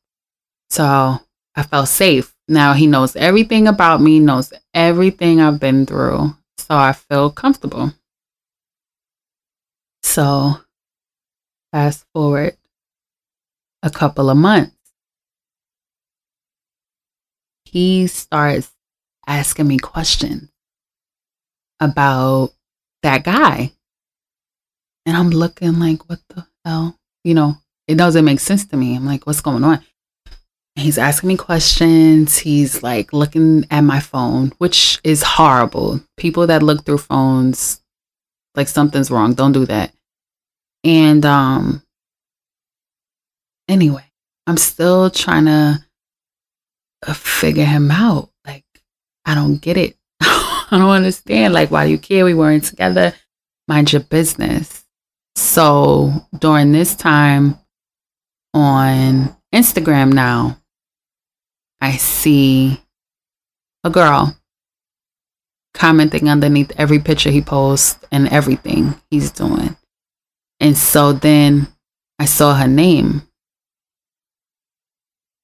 So 0.70 1.20
I 1.56 1.64
felt 1.64 1.88
safe. 1.90 2.34
Now 2.50 2.74
he 2.74 2.88
knows 2.88 3.16
everything 3.16 3.68
about 3.68 4.02
me, 4.02 4.20
knows 4.20 4.52
everything 4.74 5.40
I've 5.40 5.60
been 5.60 5.86
through. 5.86 6.36
So 6.58 6.76
I 6.76 6.94
feel 6.94 7.30
comfortable. 7.30 7.94
So, 10.02 10.56
fast 11.72 12.06
forward 12.12 12.58
a 13.84 13.92
couple 13.92 14.32
of 14.32 14.38
months, 14.38 14.76
he 17.66 18.08
starts 18.08 18.72
asking 19.28 19.68
me 19.68 19.78
questions 19.78 20.50
about 21.80 22.50
that 23.04 23.24
guy. 23.24 23.72
And 25.06 25.16
I'm 25.16 25.30
looking 25.30 25.80
like, 25.80 26.10
what 26.10 26.20
the 26.30 26.48
hell? 26.66 26.98
You 27.24 27.36
know, 27.36 27.58
it 27.88 27.96
doesn't 27.96 28.26
make 28.26 28.40
sense 28.40 28.66
to 28.66 28.78
me. 28.78 28.96
I'm 28.96 29.06
like, 29.06 29.28
what's 29.28 29.42
going 29.42 29.64
on? 29.64 29.86
He's 30.80 30.98
asking 30.98 31.28
me 31.28 31.38
questions. 31.38 32.38
He's 32.38 32.84
like 32.84 33.14
looking 33.14 33.66
at 33.72 33.82
my 33.82 34.00
phone, 34.00 34.52
which 34.58 35.00
is 35.04 35.24
horrible. 35.24 36.02
People 36.18 36.48
that 36.48 36.64
look 36.64 36.86
through 36.86 37.00
phones, 37.00 37.82
like 38.56 38.68
something's 38.68 39.12
wrong. 39.12 39.34
Don't 39.34 39.52
do 39.52 39.66
that. 39.66 39.94
And 40.84 41.26
um 41.26 41.84
anyway, 43.68 44.06
I'm 44.48 44.58
still 44.58 45.10
trying 45.10 45.46
to 45.46 45.86
uh, 47.08 47.14
figure 47.14 47.66
him 47.66 47.92
out. 47.92 48.30
Like 48.46 48.66
I 49.26 49.36
don't 49.36 49.58
get 49.58 49.78
it. 49.78 49.98
I 50.22 50.68
don't 50.72 50.90
understand. 50.90 51.54
Like 51.54 51.72
why 51.72 51.86
do 51.86 51.92
you 51.92 51.98
care? 51.98 52.26
We 52.26 52.34
weren't 52.34 52.64
together. 52.64 53.14
Mind 53.68 53.92
your 53.94 54.04
business. 54.04 54.86
So 55.36 56.12
during 56.38 56.72
this 56.72 56.96
time 56.96 57.58
on 58.54 59.36
Instagram 59.54 60.14
now, 60.14 60.59
I 61.82 61.98
see 61.98 62.82
a 63.84 63.90
girl 63.90 64.36
commenting 65.74 66.30
underneath 66.30 66.72
every 66.78 67.00
picture 67.00 67.30
he 67.30 67.42
posts 67.42 68.04
and 68.12 68.28
everything 68.30 69.00
he's 69.10 69.32
doing. 69.32 69.78
And 70.60 70.78
so 70.78 71.14
then 71.14 71.68
I 72.18 72.26
saw 72.26 72.54
her 72.56 72.68
name. 72.68 73.22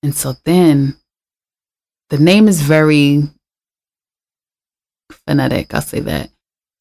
And 0.03 0.13
so 0.13 0.35
then 0.43 0.97
the 2.09 2.17
name 2.17 2.47
is 2.47 2.61
very 2.61 3.23
phonetic, 5.25 5.73
I'll 5.73 5.81
say 5.81 6.01
that. 6.01 6.29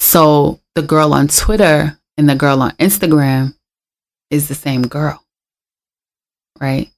So 0.00 0.60
the 0.74 0.82
girl 0.82 1.14
on 1.14 1.28
Twitter 1.28 1.98
and 2.18 2.28
the 2.28 2.34
girl 2.34 2.60
on 2.60 2.72
Instagram 2.72 3.54
is 4.30 4.48
the 4.48 4.54
same 4.54 4.82
girl. 4.82 5.24
Right? 6.60 6.90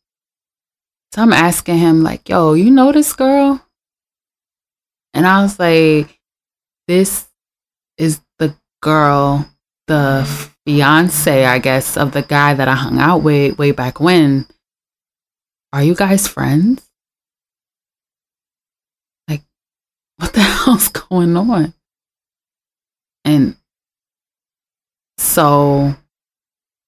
So 1.12 1.22
I'm 1.22 1.32
asking 1.32 1.78
him, 1.78 2.02
like, 2.02 2.28
yo, 2.28 2.54
you 2.54 2.70
know 2.70 2.92
this 2.92 3.12
girl? 3.12 3.64
And 5.14 5.26
I 5.26 5.42
was 5.42 5.58
like, 5.58 6.20
this 6.88 7.26
is 7.96 8.20
the 8.38 8.54
girl, 8.82 9.48
the 9.86 10.26
fiance, 10.66 11.44
I 11.44 11.58
guess, 11.58 11.96
of 11.96 12.12
the 12.12 12.22
guy 12.22 12.54
that 12.54 12.68
I 12.68 12.74
hung 12.74 12.98
out 12.98 13.22
with 13.22 13.58
way 13.58 13.70
back 13.70 13.98
when. 13.98 14.46
Are 15.72 15.82
you 15.82 15.94
guys 15.94 16.28
friends? 16.28 16.82
Like, 19.28 19.42
what 20.18 20.32
the 20.32 20.40
hell's 20.40 20.88
going 20.88 21.36
on? 21.36 21.72
And 23.24 23.56
so 25.18 25.96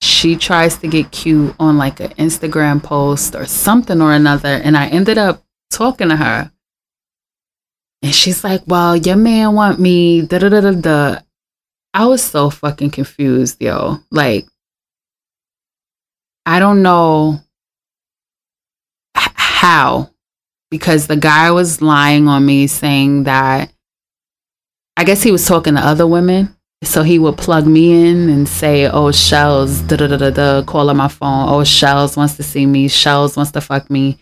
she 0.01 0.37
tries 0.37 0.77
to 0.79 0.89
get 0.89 1.11
cute 1.11 1.55
on 1.59 1.77
like 1.77 2.01
an 2.01 2.11
Instagram 2.11 2.83
post 2.83 3.35
or 3.35 3.47
something 3.47 4.01
or 4.01 4.13
another. 4.13 4.49
And 4.49 4.77
I 4.77 4.89
ended 4.89 5.19
up 5.19 5.45
talking 5.71 6.09
to 6.09 6.17
her. 6.17 6.53
And 8.03 8.15
she's 8.15 8.45
like, 8.45 8.63
Well, 8.67 8.97
your 8.97 9.17
man 9.17 9.55
want 9.55 9.81
me, 9.81 10.23
da 10.23 10.39
da 10.39 10.49
da 10.49 10.61
da 10.61 10.73
da. 10.73 11.19
I 11.95 12.07
was 12.07 12.23
so 12.23 12.51
fucking 12.51 12.91
confused, 12.91 13.61
yo. 13.61 13.99
Like, 14.11 14.47
I 16.47 16.61
don't 16.61 16.83
know 16.83 17.41
h- 19.17 19.29
how, 19.35 20.11
because 20.71 21.07
the 21.07 21.17
guy 21.17 21.51
was 21.51 21.83
lying 21.83 22.29
on 22.29 22.47
me 22.47 22.67
saying 22.69 23.25
that 23.25 23.73
I 24.97 25.05
guess 25.05 25.23
he 25.23 25.33
was 25.33 25.47
talking 25.47 25.75
to 25.75 25.81
other 25.81 26.07
women 26.07 26.57
so 26.83 27.03
he 27.03 27.19
would 27.19 27.37
plug 27.37 27.67
me 27.67 28.09
in 28.09 28.29
and 28.29 28.49
say, 28.49 28.87
"Oh, 28.87 29.11
Shells, 29.11 29.81
da 29.83 29.97
da 29.97 30.07
da 30.07 30.17
da 30.17 30.31
da," 30.31 30.63
call 30.63 30.91
on 30.91 30.97
my 30.97 31.09
phone. 31.09 31.49
"Oh, 31.49 31.65
Shells 31.65 32.17
wants 32.17 32.37
to 32.37 32.43
see 32.43 32.67
me. 32.67 32.89
Shells 32.89 33.37
wants 33.37 33.53
to 33.53 33.61
fuck 33.61 33.91
me." 33.91 34.19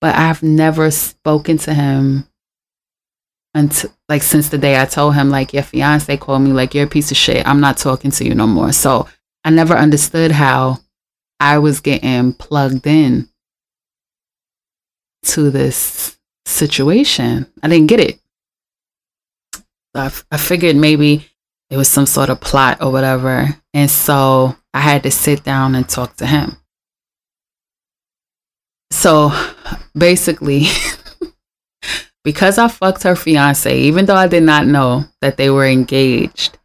But 0.00 0.14
I've 0.14 0.42
never 0.42 0.90
spoken 0.90 1.58
to 1.58 1.74
him 1.74 2.28
until 3.54 3.90
like 4.08 4.22
since 4.22 4.48
the 4.48 4.58
day 4.58 4.80
I 4.80 4.84
told 4.84 5.14
him 5.14 5.30
like 5.30 5.52
your 5.52 5.62
fiance 5.62 6.16
called 6.16 6.42
me 6.42 6.52
like 6.52 6.74
you're 6.74 6.84
a 6.84 6.88
piece 6.88 7.10
of 7.10 7.16
shit. 7.16 7.46
I'm 7.46 7.60
not 7.60 7.78
talking 7.78 8.10
to 8.12 8.24
you 8.24 8.34
no 8.34 8.46
more. 8.46 8.72
So 8.72 9.08
I 9.44 9.50
never 9.50 9.74
understood 9.74 10.32
how 10.32 10.80
I 11.40 11.58
was 11.58 11.80
getting 11.80 12.32
plugged 12.34 12.86
in 12.86 13.28
to 15.24 15.50
this 15.50 16.18
situation. 16.46 17.46
I 17.62 17.68
didn't 17.68 17.88
get 17.88 18.00
it. 18.00 18.20
I, 19.94 20.12
I 20.30 20.36
figured 20.36 20.76
maybe 20.76 21.28
it 21.70 21.76
was 21.76 21.88
some 21.88 22.06
sort 22.06 22.30
of 22.30 22.40
plot 22.40 22.82
or 22.82 22.92
whatever. 22.92 23.48
And 23.72 23.90
so 23.90 24.56
I 24.72 24.80
had 24.80 25.02
to 25.04 25.10
sit 25.10 25.44
down 25.44 25.74
and 25.74 25.88
talk 25.88 26.16
to 26.16 26.26
him. 26.26 26.56
So 28.90 29.32
basically, 29.96 30.66
because 32.24 32.58
I 32.58 32.68
fucked 32.68 33.02
her 33.02 33.16
fiance, 33.16 33.76
even 33.76 34.06
though 34.06 34.14
I 34.14 34.28
did 34.28 34.42
not 34.42 34.66
know 34.66 35.04
that 35.20 35.36
they 35.36 35.50
were 35.50 35.66
engaged, 35.66 36.58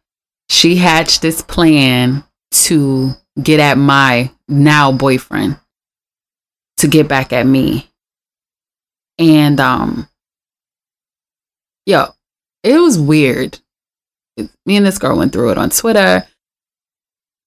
she 0.48 0.76
hatched 0.76 1.22
this 1.22 1.42
plan 1.42 2.24
to 2.52 3.12
get 3.40 3.60
at 3.60 3.78
my 3.78 4.30
now 4.48 4.92
boyfriend 4.92 5.58
to 6.78 6.88
get 6.88 7.08
back 7.08 7.32
at 7.32 7.46
me. 7.46 7.90
And 9.18 9.60
um 9.60 10.08
yo, 11.86 12.06
it 12.62 12.78
was 12.78 12.98
weird. 12.98 13.58
Me 14.36 14.76
and 14.76 14.86
this 14.86 14.98
girl 14.98 15.18
went 15.18 15.32
through 15.32 15.50
it 15.50 15.58
on 15.58 15.70
Twitter. 15.70 16.26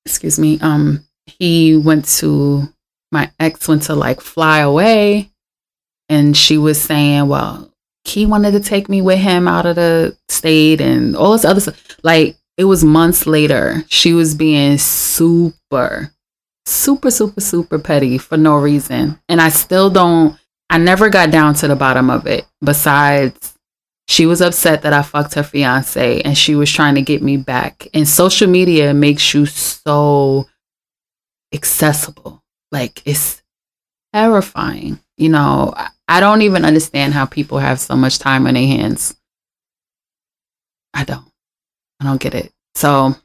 Excuse 0.06 0.39
me. 0.39 0.60
Um 0.62 1.06
he 1.26 1.78
went 1.78 2.06
to 2.06 2.67
my 3.12 3.32
ex 3.39 3.67
went 3.67 3.84
to 3.84 3.96
like 3.96 4.22
fly 4.22 4.60
away 4.60 5.32
and 6.10 6.36
she 6.36 6.58
was 6.58 6.82
saying, 6.82 7.28
well, 7.28 7.72
he 8.04 8.26
wanted 8.26 8.52
to 8.52 8.60
take 8.60 8.89
me 8.89 9.02
with 9.02 9.19
him 9.19 9.48
out 9.48 9.65
of 9.65 9.76
the 9.76 10.17
state 10.30 10.82
and 10.82 11.15
all 11.15 11.32
this 11.32 11.46
other 11.46 11.62
stuff. 11.62 11.98
Like 12.04 12.36
it 12.58 12.65
was 12.65 12.84
months 12.84 13.26
later. 13.26 13.84
She 13.88 14.13
was 14.13 14.36
being 14.36 14.78
super, 14.78 16.12
super, 16.65 17.10
super, 17.12 17.41
super 17.41 17.80
petty 17.80 18.17
for 18.17 18.38
no 18.38 18.58
reason. 18.58 19.19
And 19.30 19.41
I 19.41 19.50
still 19.50 19.89
don't, 19.89 20.38
I 20.69 20.78
never 20.78 21.10
got 21.10 21.32
down 21.32 21.54
to 21.56 21.67
the 21.67 21.76
bottom 21.76 22.10
of 22.10 22.28
it. 22.28 22.46
Besides, 22.63 23.53
she 24.08 24.26
was 24.26 24.42
upset 24.42 24.82
that 24.82 24.94
I 24.94 25.02
fucked 25.02 25.36
her 25.36 25.44
fiance 25.44 26.22
and 26.22 26.38
she 26.38 26.56
was 26.56 26.72
trying 26.72 26.96
to 26.96 27.02
get 27.02 27.22
me 27.22 27.38
back. 27.38 27.88
And 27.94 28.08
social 28.08 28.50
media 28.50 28.94
makes 28.94 29.34
you 29.34 29.46
so 29.46 30.48
accessible. 31.54 32.44
Like 32.72 33.02
it's 33.06 33.42
terrifying. 34.13 35.00
You 35.18 35.30
know, 35.30 35.74
I 36.08 36.20
don't 36.20 36.42
even 36.42 36.66
understand 36.66 37.13
how 37.13 37.26
people 37.26 37.60
have 37.60 37.80
so 37.80 37.96
much 37.96 38.20
time 38.20 38.46
on 38.46 38.56
their 38.56 38.68
hands. 38.68 39.16
I 40.94 41.06
don't. 41.06 41.26
I 42.00 42.06
don't 42.06 42.22
get 42.22 42.36
it. 42.36 42.52
So 42.76 43.16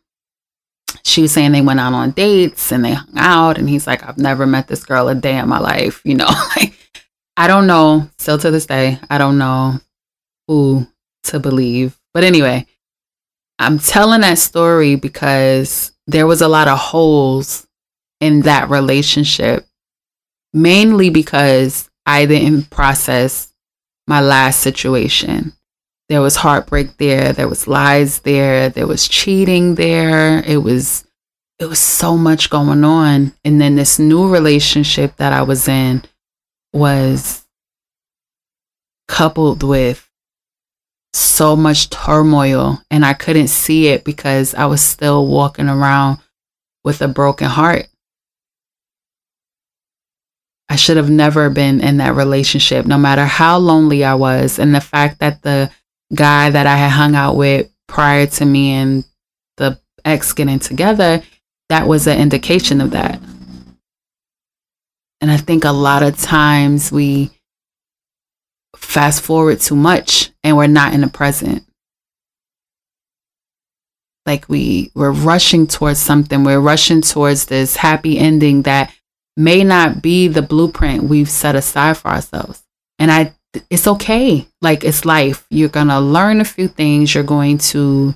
she 1.02 1.22
was 1.22 1.32
saying 1.32 1.52
they 1.52 1.60
went 1.60 1.80
out 1.80 1.92
on 1.92 2.12
dates 2.12 2.70
and 2.70 2.84
they 2.84 2.92
hung 2.92 3.16
out 3.16 3.58
and 3.58 3.68
he's 3.68 3.86
like, 3.86 4.06
I've 4.06 4.18
never 4.18 4.46
met 4.46 4.68
this 4.68 4.84
girl 4.84 5.08
a 5.08 5.14
day 5.14 5.38
in 5.38 5.48
my 5.48 5.58
life, 5.58 6.00
you 6.04 6.14
know, 6.14 6.28
like 6.56 6.74
I 7.36 7.46
don't 7.48 7.66
know. 7.66 8.08
Still 8.18 8.38
to 8.38 8.50
this 8.50 8.66
day, 8.66 8.98
I 9.10 9.18
don't 9.18 9.38
know 9.38 9.80
who 10.48 10.86
to 11.24 11.38
believe. 11.38 11.98
But 12.12 12.24
anyway, 12.24 12.66
I'm 13.58 13.78
telling 13.78 14.22
that 14.22 14.38
story 14.38 14.96
because 14.96 15.92
there 16.06 16.26
was 16.26 16.40
a 16.40 16.48
lot 16.48 16.68
of 16.68 16.78
holes 16.78 17.66
in 18.20 18.40
that 18.42 18.70
relationship, 18.70 19.66
mainly 20.52 21.10
because 21.10 21.88
I 22.06 22.26
didn't 22.26 22.70
process 22.70 23.52
my 24.06 24.20
last 24.20 24.60
situation. 24.60 25.52
There 26.08 26.22
was 26.22 26.36
heartbreak 26.36 26.96
there, 26.96 27.34
there 27.34 27.48
was 27.48 27.68
lies 27.68 28.20
there, 28.20 28.70
there 28.70 28.86
was 28.86 29.06
cheating 29.06 29.74
there. 29.74 30.42
It 30.46 30.62
was 30.62 31.04
it 31.58 31.66
was 31.66 31.80
so 31.80 32.16
much 32.16 32.50
going 32.50 32.84
on. 32.84 33.34
And 33.44 33.60
then 33.60 33.74
this 33.74 33.98
new 33.98 34.28
relationship 34.28 35.16
that 35.16 35.32
I 35.32 35.42
was 35.42 35.68
in 35.68 36.02
was 36.72 37.44
coupled 39.08 39.62
with 39.62 40.07
so 41.12 41.56
much 41.56 41.90
turmoil 41.90 42.80
and 42.90 43.04
I 43.04 43.14
couldn't 43.14 43.48
see 43.48 43.88
it 43.88 44.04
because 44.04 44.54
I 44.54 44.66
was 44.66 44.80
still 44.80 45.26
walking 45.26 45.68
around 45.68 46.18
with 46.84 47.02
a 47.02 47.08
broken 47.08 47.48
heart. 47.48 47.86
I 50.68 50.76
should 50.76 50.98
have 50.98 51.10
never 51.10 51.48
been 51.48 51.80
in 51.80 51.96
that 51.96 52.14
relationship, 52.14 52.84
no 52.86 52.98
matter 52.98 53.24
how 53.24 53.58
lonely 53.58 54.04
I 54.04 54.14
was. 54.14 54.58
And 54.58 54.74
the 54.74 54.80
fact 54.80 55.20
that 55.20 55.42
the 55.42 55.70
guy 56.14 56.50
that 56.50 56.66
I 56.66 56.76
had 56.76 56.90
hung 56.90 57.14
out 57.14 57.36
with 57.36 57.70
prior 57.86 58.26
to 58.26 58.44
me 58.44 58.72
and 58.72 59.04
the 59.56 59.80
ex 60.04 60.32
getting 60.34 60.58
together, 60.58 61.22
that 61.70 61.86
was 61.86 62.06
an 62.06 62.18
indication 62.18 62.80
of 62.82 62.90
that. 62.90 63.20
And 65.20 65.30
I 65.30 65.36
think 65.38 65.64
a 65.64 65.72
lot 65.72 66.02
of 66.02 66.18
times 66.18 66.92
we 66.92 67.30
fast 68.78 69.22
forward 69.22 69.60
too 69.60 69.76
much 69.76 70.30
and 70.42 70.56
we're 70.56 70.66
not 70.66 70.94
in 70.94 71.02
the 71.02 71.08
present. 71.08 71.64
Like 74.26 74.48
we 74.48 74.90
we're 74.94 75.10
rushing 75.10 75.66
towards 75.66 75.98
something. 75.98 76.44
We're 76.44 76.60
rushing 76.60 77.00
towards 77.00 77.46
this 77.46 77.76
happy 77.76 78.18
ending 78.18 78.62
that 78.62 78.92
may 79.36 79.64
not 79.64 80.02
be 80.02 80.28
the 80.28 80.42
blueprint 80.42 81.04
we've 81.04 81.30
set 81.30 81.54
aside 81.54 81.96
for 81.96 82.08
ourselves. 82.08 82.62
And 82.98 83.10
I, 83.10 83.34
it's 83.70 83.86
okay. 83.86 84.46
Like 84.60 84.84
it's 84.84 85.04
life. 85.04 85.46
You're 85.48 85.68
going 85.68 85.88
to 85.88 86.00
learn 86.00 86.40
a 86.40 86.44
few 86.44 86.68
things. 86.68 87.14
You're 87.14 87.24
going 87.24 87.58
to 87.58 88.14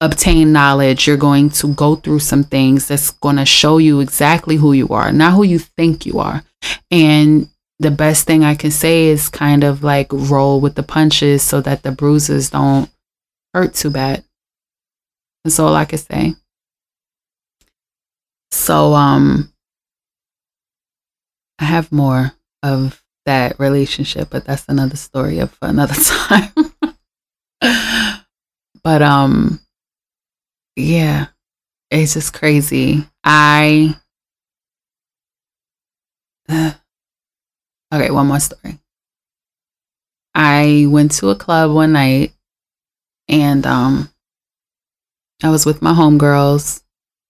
obtain 0.00 0.52
knowledge. 0.52 1.06
You're 1.06 1.16
going 1.16 1.50
to 1.50 1.74
go 1.74 1.96
through 1.96 2.20
some 2.20 2.44
things 2.44 2.88
that's 2.88 3.10
going 3.10 3.36
to 3.36 3.44
show 3.44 3.78
you 3.78 4.00
exactly 4.00 4.56
who 4.56 4.72
you 4.72 4.88
are, 4.88 5.12
not 5.12 5.34
who 5.34 5.42
you 5.42 5.58
think 5.58 6.06
you 6.06 6.18
are. 6.20 6.42
And 6.90 7.48
the 7.82 7.90
best 7.90 8.26
thing 8.26 8.44
I 8.44 8.54
can 8.54 8.70
say 8.70 9.06
is 9.06 9.28
kind 9.28 9.64
of 9.64 9.82
like 9.82 10.06
roll 10.12 10.60
with 10.60 10.76
the 10.76 10.82
punches 10.82 11.42
so 11.42 11.60
that 11.62 11.82
the 11.82 11.92
bruises 11.92 12.50
don't 12.50 12.88
hurt 13.52 13.74
too 13.74 13.90
bad. 13.90 14.24
That's 15.44 15.58
all 15.58 15.74
I 15.74 15.84
can 15.84 15.98
say. 15.98 16.34
So, 18.52 18.94
um, 18.94 19.52
I 21.58 21.64
have 21.64 21.90
more 21.90 22.32
of 22.62 23.02
that 23.26 23.58
relationship, 23.58 24.28
but 24.30 24.44
that's 24.44 24.64
another 24.68 24.96
story 24.96 25.38
of 25.38 25.56
another 25.62 25.94
time. 26.04 26.52
but 28.82 29.02
um 29.02 29.60
yeah, 30.76 31.26
it's 31.90 32.14
just 32.14 32.32
crazy. 32.32 33.06
I 33.24 33.96
uh, 36.48 36.72
Okay, 37.92 38.10
one 38.10 38.26
more 38.26 38.40
story. 38.40 38.78
I 40.34 40.86
went 40.88 41.12
to 41.12 41.28
a 41.28 41.36
club 41.36 41.72
one 41.72 41.92
night 41.92 42.32
and 43.28 43.66
um 43.66 44.08
I 45.42 45.50
was 45.50 45.66
with 45.66 45.82
my 45.82 45.92
homegirls. 45.92 46.82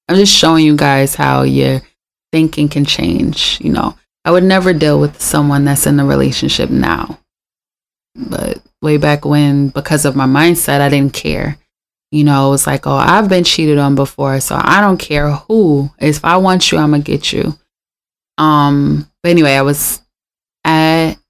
I'm 0.08 0.16
just 0.16 0.34
showing 0.34 0.64
you 0.64 0.76
guys 0.76 1.14
how 1.14 1.42
your 1.42 1.80
thinking 2.30 2.68
can 2.68 2.84
change, 2.84 3.58
you 3.60 3.72
know. 3.72 3.96
I 4.24 4.30
would 4.30 4.44
never 4.44 4.72
deal 4.72 5.00
with 5.00 5.20
someone 5.20 5.64
that's 5.64 5.86
in 5.86 5.98
a 5.98 6.04
relationship 6.04 6.70
now. 6.70 7.18
But 8.14 8.60
way 8.82 8.98
back 8.98 9.24
when, 9.24 9.68
because 9.68 10.04
of 10.04 10.14
my 10.14 10.26
mindset, 10.26 10.80
I 10.80 10.90
didn't 10.90 11.14
care. 11.14 11.56
You 12.10 12.24
know, 12.24 12.48
it 12.48 12.50
was 12.50 12.66
like, 12.66 12.86
oh, 12.86 12.92
I've 12.92 13.30
been 13.30 13.44
cheated 13.44 13.78
on 13.78 13.94
before, 13.94 14.38
so 14.40 14.60
I 14.60 14.82
don't 14.82 14.98
care 14.98 15.30
who. 15.30 15.90
If 15.98 16.22
I 16.24 16.36
want 16.36 16.70
you, 16.70 16.78
I'm 16.78 16.90
gonna 16.90 17.02
get 17.02 17.32
you. 17.32 17.58
Um, 18.36 19.10
but 19.22 19.30
anyway, 19.30 19.54
I 19.54 19.62
was 19.62 20.01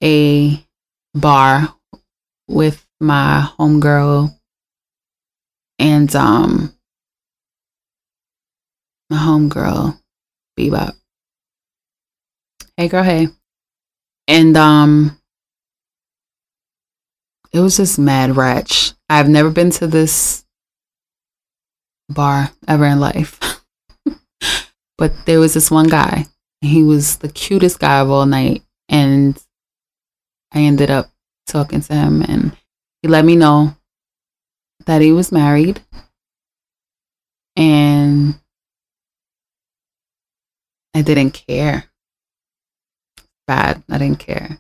a 0.03 0.65
bar 1.15 1.75
with 2.49 2.87
my 3.01 3.49
homegirl 3.59 4.35
and 5.79 6.15
um 6.15 6.73
my 9.11 9.19
homegirl, 9.19 9.99
Bebop. 10.59 10.95
Hey 12.77 12.89
girl, 12.89 13.03
hey. 13.03 13.29
And 14.27 14.57
um 14.57 15.19
it 17.53 17.61
was 17.61 17.77
just 17.77 17.99
mad 17.99 18.37
ratch. 18.37 18.93
I've 19.09 19.29
never 19.29 19.51
been 19.51 19.71
to 19.73 19.87
this 19.87 20.45
bar 22.09 22.51
ever 22.67 22.87
in 22.87 23.01
life. 23.01 23.39
but 24.99 25.27
there 25.27 25.41
was 25.41 25.55
this 25.55 25.71
one 25.71 25.89
guy. 25.89 26.27
He 26.61 26.83
was 26.83 27.17
the 27.17 27.29
cutest 27.29 27.79
guy 27.79 28.01
of 28.01 28.11
all 28.11 28.25
night. 28.25 28.63
And 28.89 29.39
I 30.55 30.61
ended 30.61 30.91
up 30.91 31.11
talking 31.47 31.81
to 31.81 31.95
him 31.95 32.23
and 32.23 32.57
he 33.01 33.09
let 33.09 33.25
me 33.25 33.37
know 33.37 33.77
that 34.87 35.03
he 35.03 35.13
was 35.13 35.33
married. 35.33 35.81
And 37.57 38.35
I 40.95 41.03
didn't 41.03 41.33
care 41.33 41.93
bad. 43.47 43.83
I 43.91 43.99
didn't 43.99 44.19
care. 44.19 44.59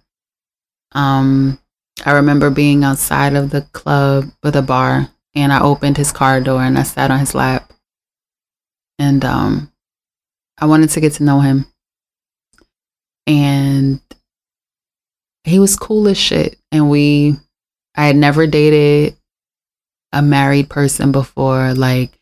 Um, 0.92 1.58
I 2.04 2.12
remember 2.12 2.50
being 2.50 2.84
outside 2.84 3.34
of 3.34 3.50
the 3.50 3.62
club 3.72 4.30
with 4.42 4.56
a 4.56 4.62
bar 4.62 5.08
and 5.34 5.52
I 5.52 5.60
opened 5.60 5.96
his 5.96 6.12
car 6.12 6.40
door 6.40 6.62
and 6.62 6.78
I 6.78 6.82
sat 6.82 7.10
on 7.10 7.20
his 7.20 7.34
lap. 7.34 7.72
And 8.98 9.24
um 9.24 9.72
I 10.58 10.66
wanted 10.66 10.90
to 10.90 11.00
get 11.00 11.14
to 11.14 11.24
know 11.24 11.40
him. 11.40 11.66
And 13.26 14.00
he 15.44 15.58
was 15.58 15.76
cool 15.76 16.08
as 16.08 16.18
shit. 16.18 16.58
And 16.70 16.90
we 16.90 17.36
I 17.94 18.06
had 18.06 18.16
never 18.16 18.46
dated 18.46 19.16
a 20.12 20.22
married 20.22 20.68
person 20.68 21.12
before. 21.12 21.74
Like 21.74 22.18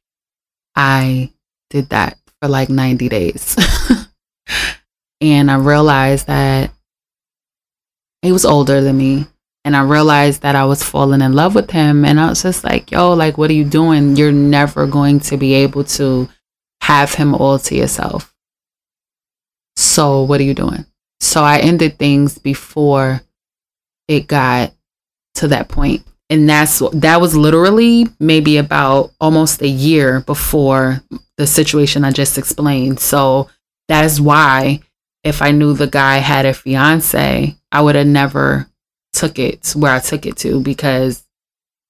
I 0.74 1.32
did 1.70 1.90
that 1.90 2.18
for 2.40 2.48
like 2.48 2.68
90 2.68 3.08
days. 3.08 3.56
and 5.20 5.50
I 5.50 5.56
realized 5.56 6.26
that 6.26 6.70
he 8.22 8.32
was 8.32 8.44
older 8.44 8.80
than 8.80 8.96
me. 8.96 9.26
And 9.64 9.76
I 9.76 9.82
realized 9.82 10.40
that 10.42 10.54
I 10.54 10.64
was 10.64 10.82
falling 10.82 11.20
in 11.20 11.34
love 11.34 11.54
with 11.54 11.70
him. 11.70 12.04
And 12.04 12.18
I 12.18 12.30
was 12.30 12.42
just 12.42 12.64
like, 12.64 12.90
yo, 12.90 13.12
like, 13.12 13.36
what 13.36 13.50
are 13.50 13.54
you 13.54 13.64
doing? 13.64 14.16
You're 14.16 14.32
never 14.32 14.86
going 14.86 15.20
to 15.20 15.36
be 15.36 15.52
able 15.52 15.84
to 15.84 16.30
have 16.80 17.12
him 17.12 17.34
all 17.34 17.58
to 17.58 17.74
yourself. 17.74 18.34
So, 19.76 20.22
what 20.22 20.40
are 20.40 20.44
you 20.44 20.54
doing? 20.54 20.86
So, 21.20 21.42
I 21.44 21.58
ended 21.58 21.98
things 21.98 22.38
before 22.38 23.20
it 24.08 24.26
got 24.26 24.72
to 25.34 25.48
that 25.48 25.68
point. 25.68 26.02
And 26.28 26.48
that's 26.48 26.80
that 26.92 27.20
was 27.20 27.36
literally 27.36 28.06
maybe 28.18 28.56
about 28.56 29.12
almost 29.20 29.62
a 29.62 29.68
year 29.68 30.20
before 30.20 31.02
the 31.36 31.46
situation 31.46 32.04
I 32.04 32.12
just 32.12 32.38
explained. 32.38 33.00
So, 33.00 33.48
that 33.88 34.04
is 34.04 34.20
why 34.20 34.80
if 35.24 35.42
I 35.42 35.50
knew 35.50 35.74
the 35.74 35.86
guy 35.86 36.18
had 36.18 36.46
a 36.46 36.54
fiance, 36.54 37.56
I 37.72 37.80
would 37.80 37.94
have 37.94 38.06
never 38.06 38.66
took 39.12 39.38
it 39.38 39.72
where 39.76 39.92
I 39.92 39.98
took 39.98 40.26
it 40.26 40.36
to 40.38 40.60
because 40.60 41.24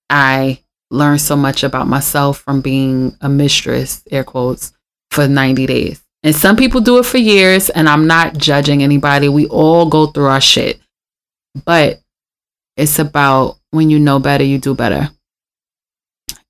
I 0.09 0.61
learned 0.91 1.21
so 1.21 1.37
much 1.37 1.63
about 1.63 1.87
myself 1.87 2.39
from 2.39 2.61
being 2.61 3.17
a 3.21 3.29
mistress, 3.29 4.03
air 4.11 4.25
quotes, 4.25 4.73
for 5.11 5.29
90 5.29 5.67
days. 5.67 6.03
And 6.23 6.35
some 6.35 6.57
people 6.57 6.81
do 6.81 6.99
it 6.99 7.07
for 7.07 7.19
years, 7.19 7.71
and 7.71 7.89
I'm 7.89 8.07
not 8.07 8.37
judging 8.37 8.83
anybody. 8.83 9.29
We 9.29 9.47
all 9.47 9.87
go 9.87 10.07
through 10.07 10.27
our 10.27 10.41
shit. 10.41 10.79
But 11.65 12.01
it's 12.77 12.99
about 12.99 13.59
when 13.71 13.91
you 13.91 13.99
know 13.99 14.19
better, 14.19 14.45
you 14.45 14.59
do 14.59 14.75
better. 14.75 15.11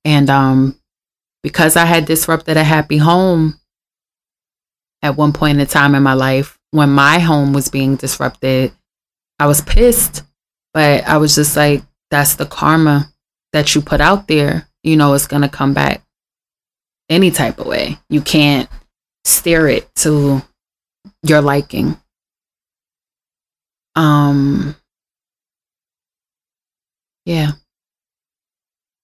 And 0.05 0.29
um, 0.29 0.81
because 1.43 1.77
I 1.77 1.85
had 1.85 2.05
disrupted 2.05 2.57
a 2.57 2.65
happy 2.65 2.97
home 2.97 3.61
at 5.03 5.17
one 5.17 5.33
point 5.33 5.61
in 5.61 5.67
time 5.67 5.95
in 5.95 6.03
my 6.03 6.15
life, 6.15 6.59
when 6.73 6.91
my 6.91 7.19
home 7.19 7.53
was 7.53 7.69
being 7.69 7.97
disrupted, 7.97 8.73
I 9.39 9.47
was 9.47 9.63
pissed, 9.63 10.23
but 10.75 11.05
I 11.05 11.17
was 11.17 11.35
just 11.35 11.57
like, 11.57 11.83
that's 12.11 12.35
the 12.35 12.47
karma 12.47 13.11
that 13.53 13.75
you 13.75 13.81
put 13.81 14.01
out 14.01 14.29
there. 14.29 14.69
You 14.83 14.97
know, 14.97 15.15
it's 15.15 15.27
going 15.27 15.43
to 15.43 15.49
come 15.49 15.75
back 15.75 16.03
any 17.09 17.31
type 17.31 17.59
of 17.59 17.67
way. 17.67 17.99
You 18.09 18.21
can't 18.21 18.69
steer 19.25 19.69
it 19.69 19.95
to 19.97 20.43
your 21.23 21.41
liking. 21.41 21.97
Um, 23.95 24.75
yeah. 27.25 27.53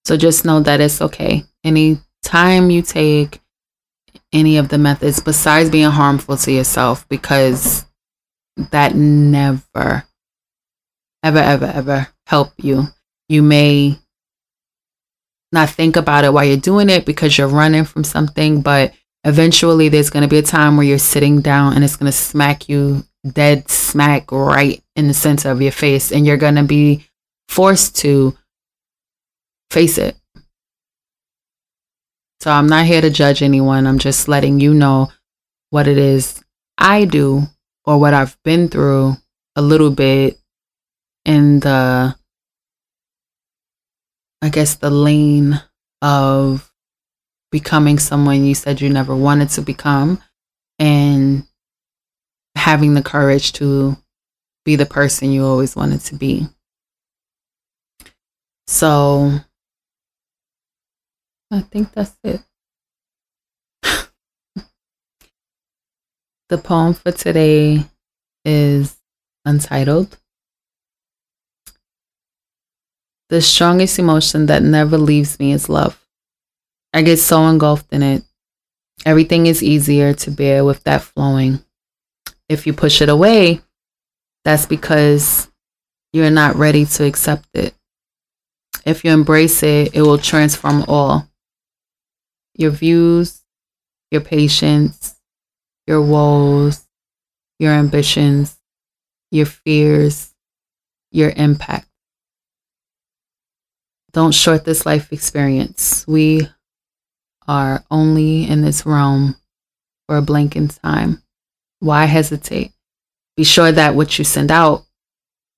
So 0.05 0.17
just 0.17 0.45
know 0.45 0.61
that 0.61 0.79
it's 0.79 1.01
okay. 1.01 1.43
Any 1.63 1.99
time 2.23 2.69
you 2.69 2.81
take 2.81 3.41
any 4.33 4.57
of 4.57 4.69
the 4.69 4.77
methods 4.77 5.19
besides 5.19 5.69
being 5.69 5.89
harmful 5.89 6.37
to 6.37 6.51
yourself, 6.51 7.07
because 7.09 7.85
that 8.71 8.95
never 8.95 10.03
ever, 11.23 11.39
ever, 11.39 11.65
ever 11.65 12.07
help 12.25 12.53
you. 12.57 12.83
You 13.29 13.43
may 13.43 13.99
not 15.51 15.69
think 15.69 15.95
about 15.95 16.23
it 16.23 16.33
while 16.33 16.45
you're 16.45 16.57
doing 16.57 16.89
it 16.89 17.05
because 17.05 17.37
you're 17.37 17.47
running 17.47 17.85
from 17.85 18.03
something, 18.03 18.61
but 18.61 18.93
eventually 19.27 19.89
there's 19.89 20.09
going 20.09 20.23
to 20.23 20.29
be 20.29 20.37
a 20.37 20.43
time 20.43 20.77
where 20.77 20.85
you're 20.87 20.97
sitting 20.97 21.41
down 21.41 21.73
and 21.73 21.83
it's 21.83 21.97
going 21.97 22.11
to 22.11 22.17
smack 22.17 22.69
you 22.69 23.03
dead 23.33 23.69
smack 23.69 24.31
right 24.31 24.81
in 24.95 25.07
the 25.07 25.13
center 25.13 25.51
of 25.51 25.61
your 25.61 25.71
face, 25.71 26.11
and 26.11 26.25
you're 26.25 26.37
going 26.37 26.55
to 26.55 26.63
be 26.63 27.05
forced 27.49 27.97
to 27.97 28.35
face 29.69 29.97
it. 29.97 30.15
So 32.39 32.51
I'm 32.51 32.67
not 32.67 32.85
here 32.85 33.01
to 33.01 33.09
judge 33.09 33.41
anyone. 33.41 33.85
I'm 33.85 33.99
just 33.99 34.27
letting 34.27 34.59
you 34.59 34.73
know 34.73 35.11
what 35.69 35.87
it 35.87 35.97
is 35.97 36.41
I 36.77 37.05
do 37.05 37.43
or 37.83 37.99
what 37.99 38.13
I've 38.13 38.37
been 38.43 38.69
through 38.69 39.15
a 39.55 39.61
little 39.61 39.91
bit 39.91 40.37
in 41.25 41.59
the 41.59 42.15
I 44.41 44.49
guess 44.49 44.75
the 44.75 44.91
lane 44.91 45.59
of 46.01 46.66
becoming 47.57 47.97
someone 47.97 48.45
you 48.45 48.53
said 48.53 48.79
you 48.79 48.87
never 48.87 49.15
wanted 49.15 49.49
to 49.49 49.63
become 49.63 50.21
and 50.77 51.43
having 52.55 52.93
the 52.93 53.01
courage 53.01 53.51
to 53.51 53.97
be 54.63 54.75
the 54.75 54.85
person 54.85 55.31
you 55.31 55.43
always 55.43 55.75
wanted 55.75 55.99
to 55.99 56.13
be. 56.13 56.47
So 58.67 59.39
I 61.49 61.61
think 61.61 61.93
that's 61.93 62.15
it. 62.23 62.41
the 66.49 66.59
poem 66.59 66.93
for 66.93 67.11
today 67.11 67.85
is 68.45 68.95
untitled. 69.45 70.15
The 73.29 73.41
strongest 73.41 73.97
emotion 73.97 74.45
that 74.45 74.61
never 74.61 74.99
leaves 74.99 75.39
me 75.39 75.53
is 75.53 75.69
love. 75.69 76.06
I 76.97 77.03
get 77.03 77.19
so 77.19 77.45
engulfed 77.45 77.93
in 77.93 78.01
it. 78.01 78.23
Everything 79.05 79.45
is 79.45 79.61
easier 79.61 80.15
to 80.15 80.31
bear 80.31 80.65
with 80.65 80.83
that 80.85 81.03
flowing. 81.03 81.63
If 82.49 82.65
you 82.65 82.73
push 82.73 83.03
it 83.03 83.07
away, 83.07 83.61
that's 84.43 84.65
because 84.65 85.47
you're 86.11 86.31
not 86.31 86.55
ready 86.55 86.85
to 86.85 87.03
accept 87.03 87.49
it. 87.53 87.75
If 88.83 89.05
you 89.05 89.11
embrace 89.11 89.61
it, 89.61 89.93
it 89.93 90.01
will 90.01 90.17
transform 90.17 90.85
all 90.87 91.29
your 92.55 92.71
views, 92.71 93.43
your 94.09 94.21
patience, 94.21 95.15
your 95.85 96.01
woes, 96.01 96.83
your 97.59 97.73
ambitions, 97.73 98.57
your 99.29 99.45
fears, 99.45 100.33
your 101.11 101.29
impact. 101.29 101.87
Don't 104.13 104.33
short 104.33 104.65
this 104.65 104.83
life 104.83 105.13
experience. 105.13 106.03
We 106.07 106.49
are 107.47 107.83
only 107.89 108.47
in 108.47 108.61
this 108.61 108.85
realm 108.85 109.35
for 110.07 110.17
a 110.17 110.21
blink 110.21 110.55
in 110.55 110.67
time. 110.67 111.21
Why 111.79 112.05
hesitate? 112.05 112.71
Be 113.35 113.43
sure 113.43 113.71
that 113.71 113.95
what 113.95 114.17
you 114.17 114.25
send 114.25 114.51
out 114.51 114.85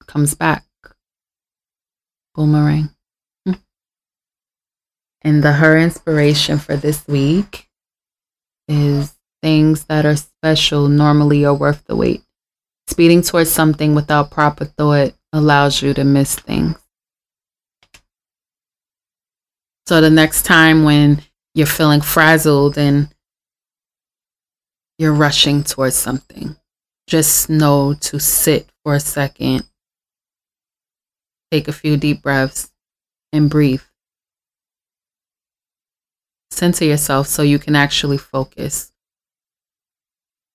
comes 0.06 0.34
back. 0.34 0.66
Boomerang. 2.36 2.90
Hmm. 3.46 3.54
And 5.22 5.44
the 5.44 5.54
her 5.54 5.78
inspiration 5.78 6.60
for 6.60 6.76
this 6.76 7.08
week 7.08 7.70
is 8.68 9.14
things 9.42 9.86
that 9.86 10.06
are 10.06 10.16
special 10.16 10.90
normally 10.90 11.46
are 11.46 11.54
worth 11.54 11.86
the 11.86 11.96
wait. 11.96 12.22
Speeding 12.88 13.22
towards 13.22 13.52
something 13.52 13.96
without 13.96 14.32
proper 14.32 14.66
thought 14.66 15.14
allows 15.32 15.82
you 15.82 15.94
to 15.94 16.04
miss 16.04 16.36
things. 16.36 16.76
So 19.86 20.02
the 20.02 20.10
next 20.10 20.44
time 20.44 20.84
when 20.84 21.22
you're 21.60 21.68
feeling 21.68 22.00
frazzled 22.00 22.78
and 22.78 23.14
you're 24.98 25.14
rushing 25.14 25.62
towards 25.62 25.96
something, 25.96 26.56
just 27.06 27.50
know 27.50 27.94
to 27.96 28.18
sit 28.18 28.70
for 28.82 28.96
a 28.96 29.00
second, 29.00 29.64
take 31.52 31.68
a 31.68 31.74
few 31.74 31.98
deep 31.98 32.22
breaths, 32.22 32.72
and 33.34 33.50
breathe. 33.50 33.82
Center 36.50 36.86
yourself 36.86 37.28
so 37.28 37.42
you 37.44 37.60
can 37.60 37.76
actually 37.76 38.18
focus. 38.18 38.94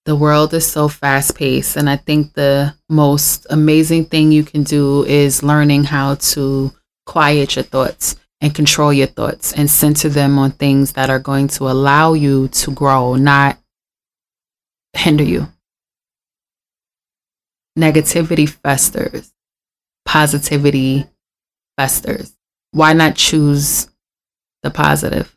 The 0.06 0.16
world 0.16 0.54
is 0.54 0.66
so 0.66 0.88
fast 0.88 1.36
paced, 1.36 1.76
and 1.76 1.90
I 1.90 1.96
think 1.96 2.32
the 2.32 2.74
most 2.88 3.46
amazing 3.50 4.06
thing 4.06 4.32
you 4.32 4.42
can 4.42 4.62
do 4.62 5.04
is 5.04 5.42
learning 5.42 5.84
how 5.84 6.14
to 6.14 6.72
quiet 7.04 7.56
your 7.56 7.62
thoughts 7.62 8.16
and 8.44 8.54
control 8.54 8.92
your 8.92 9.06
thoughts 9.06 9.54
and 9.54 9.70
center 9.70 10.10
them 10.10 10.38
on 10.38 10.50
things 10.50 10.92
that 10.92 11.08
are 11.08 11.18
going 11.18 11.48
to 11.48 11.64
allow 11.64 12.12
you 12.12 12.46
to 12.48 12.70
grow, 12.72 13.14
not 13.14 13.58
hinder 14.92 15.24
you. 15.24 15.48
Negativity 17.78 18.46
festers, 18.46 19.32
positivity 20.04 21.06
festers. 21.78 22.36
Why 22.72 22.92
not 22.92 23.16
choose 23.16 23.88
the 24.62 24.70
positive? 24.70 25.34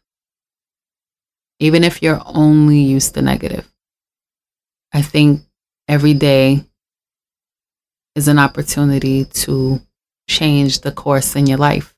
Even 1.62 1.86
if 1.86 2.04
you're 2.04 2.22
only 2.26 2.80
used 2.80 3.14
to 3.14 3.22
negative. 3.22 3.72
I 4.94 5.02
think 5.02 5.44
every 5.88 6.14
day 6.14 6.66
is 8.16 8.28
an 8.28 8.38
opportunity 8.38 9.24
to 9.24 9.80
change 10.28 10.82
the 10.82 10.92
course 10.92 11.38
in 11.38 11.48
your 11.48 11.58
life? 11.58 11.97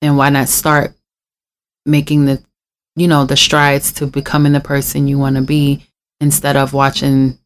And 0.00 0.16
why 0.16 0.30
not 0.30 0.48
start 0.48 0.94
making 1.84 2.26
the, 2.26 2.42
you 2.96 3.08
know, 3.08 3.24
the 3.24 3.36
strides 3.36 3.92
to 3.92 4.06
becoming 4.06 4.52
the 4.52 4.60
person 4.60 5.08
you 5.08 5.18
want 5.18 5.36
to 5.36 5.42
be 5.42 5.84
instead 6.20 6.56
of 6.56 6.72
watching 6.72 7.38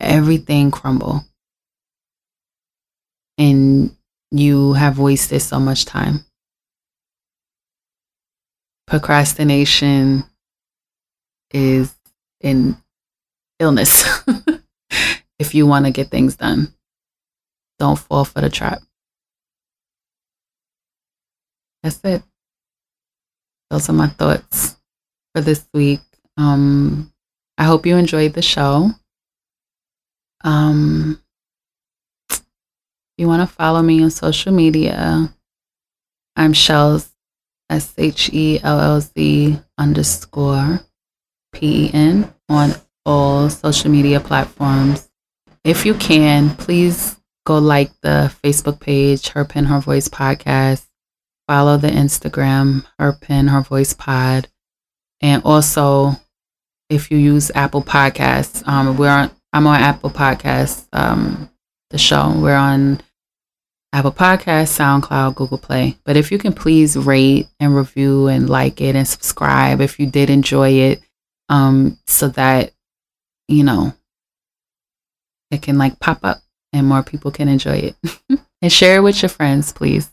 everything 0.00 0.70
crumble? 0.70 1.24
And 3.36 3.96
you 4.30 4.74
have 4.74 4.98
wasted 4.98 5.42
so 5.42 5.58
much 5.58 5.84
time. 5.84 6.24
Procrastination 8.86 10.24
is 11.52 11.94
an 12.42 12.76
illness 13.58 14.04
if 15.38 15.54
you 15.54 15.66
want 15.66 15.86
to 15.86 15.90
get 15.90 16.08
things 16.08 16.36
done. 16.36 16.74
Don't 17.78 17.98
fall 17.98 18.24
for 18.24 18.40
the 18.40 18.50
trap. 18.50 18.80
That's 21.82 22.00
it. 22.04 22.22
Those 23.70 23.88
are 23.88 23.94
my 23.94 24.08
thoughts 24.08 24.76
for 25.34 25.40
this 25.40 25.66
week. 25.72 26.00
Um, 26.36 27.12
I 27.56 27.64
hope 27.64 27.86
you 27.86 27.96
enjoyed 27.96 28.34
the 28.34 28.42
show. 28.42 28.90
Um, 30.42 31.22
if 32.30 32.42
you 33.18 33.28
want 33.28 33.48
to 33.48 33.54
follow 33.54 33.82
me 33.82 34.02
on 34.02 34.10
social 34.10 34.52
media, 34.52 35.32
I'm 36.36 36.52
Shells, 36.52 37.10
S 37.68 37.94
H 37.98 38.30
E 38.32 38.58
L 38.62 38.80
L 38.80 39.00
Z 39.00 39.58
underscore 39.78 40.80
P 41.52 41.86
E 41.86 41.90
N 41.92 42.32
on 42.48 42.72
all 43.04 43.48
social 43.50 43.90
media 43.90 44.20
platforms. 44.20 45.08
If 45.64 45.84
you 45.84 45.94
can, 45.94 46.56
please 46.56 47.20
go 47.44 47.58
like 47.58 47.92
the 48.00 48.34
Facebook 48.42 48.80
page, 48.80 49.28
Her 49.28 49.44
Pen, 49.44 49.66
Her 49.66 49.80
Voice 49.80 50.08
podcast. 50.08 50.86
Follow 51.50 51.76
the 51.76 51.88
Instagram, 51.88 52.84
Her 53.00 53.12
Pen, 53.12 53.48
Her 53.48 53.60
Voice 53.60 53.92
pod. 53.92 54.46
And 55.20 55.42
also, 55.44 56.12
if 56.88 57.10
you 57.10 57.18
use 57.18 57.50
Apple 57.56 57.82
Podcasts, 57.82 58.64
um, 58.68 58.96
we're 58.96 59.08
on, 59.08 59.32
I'm 59.52 59.66
on 59.66 59.80
Apple 59.80 60.10
Podcasts, 60.10 60.86
um, 60.92 61.50
the 61.90 61.98
show. 61.98 62.32
We're 62.36 62.54
on 62.54 63.00
Apple 63.92 64.12
Podcasts, 64.12 64.78
SoundCloud, 64.78 65.34
Google 65.34 65.58
Play. 65.58 65.98
But 66.04 66.16
if 66.16 66.30
you 66.30 66.38
can 66.38 66.52
please 66.52 66.96
rate 66.96 67.48
and 67.58 67.74
review 67.74 68.28
and 68.28 68.48
like 68.48 68.80
it 68.80 68.94
and 68.94 69.08
subscribe 69.08 69.80
if 69.80 69.98
you 69.98 70.06
did 70.06 70.30
enjoy 70.30 70.70
it, 70.70 71.00
um, 71.48 71.98
so 72.06 72.28
that, 72.28 72.70
you 73.48 73.64
know, 73.64 73.92
it 75.50 75.62
can 75.62 75.78
like 75.78 75.98
pop 75.98 76.20
up 76.22 76.42
and 76.72 76.86
more 76.86 77.02
people 77.02 77.32
can 77.32 77.48
enjoy 77.48 77.92
it. 77.92 77.96
and 78.62 78.72
share 78.72 78.98
it 78.98 79.02
with 79.02 79.20
your 79.20 79.28
friends, 79.28 79.72
please. 79.72 80.12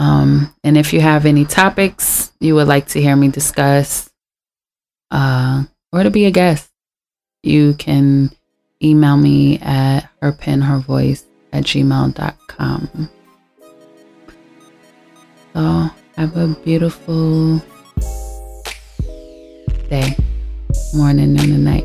Um, 0.00 0.54
and 0.64 0.78
if 0.78 0.94
you 0.94 1.02
have 1.02 1.26
any 1.26 1.44
topics 1.44 2.32
you 2.40 2.54
would 2.54 2.66
like 2.66 2.88
to 2.88 3.02
hear 3.02 3.14
me 3.14 3.28
discuss 3.28 4.08
uh, 5.10 5.64
or 5.92 6.02
to 6.02 6.10
be 6.10 6.24
a 6.24 6.30
guest, 6.30 6.70
you 7.42 7.74
can 7.74 8.30
email 8.82 9.18
me 9.18 9.58
at 9.58 10.08
herpenhervoice 10.22 11.24
at 11.52 11.64
gmail.com. 11.64 13.10
So 15.52 15.90
have 16.16 16.36
a 16.36 16.48
beautiful 16.64 17.58
day, 19.90 20.16
morning, 20.94 21.38
and 21.38 21.64
night. 21.64 21.84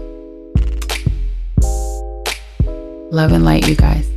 Love 3.11 3.33
and 3.33 3.43
light, 3.43 3.67
you 3.67 3.75
guys. 3.75 4.14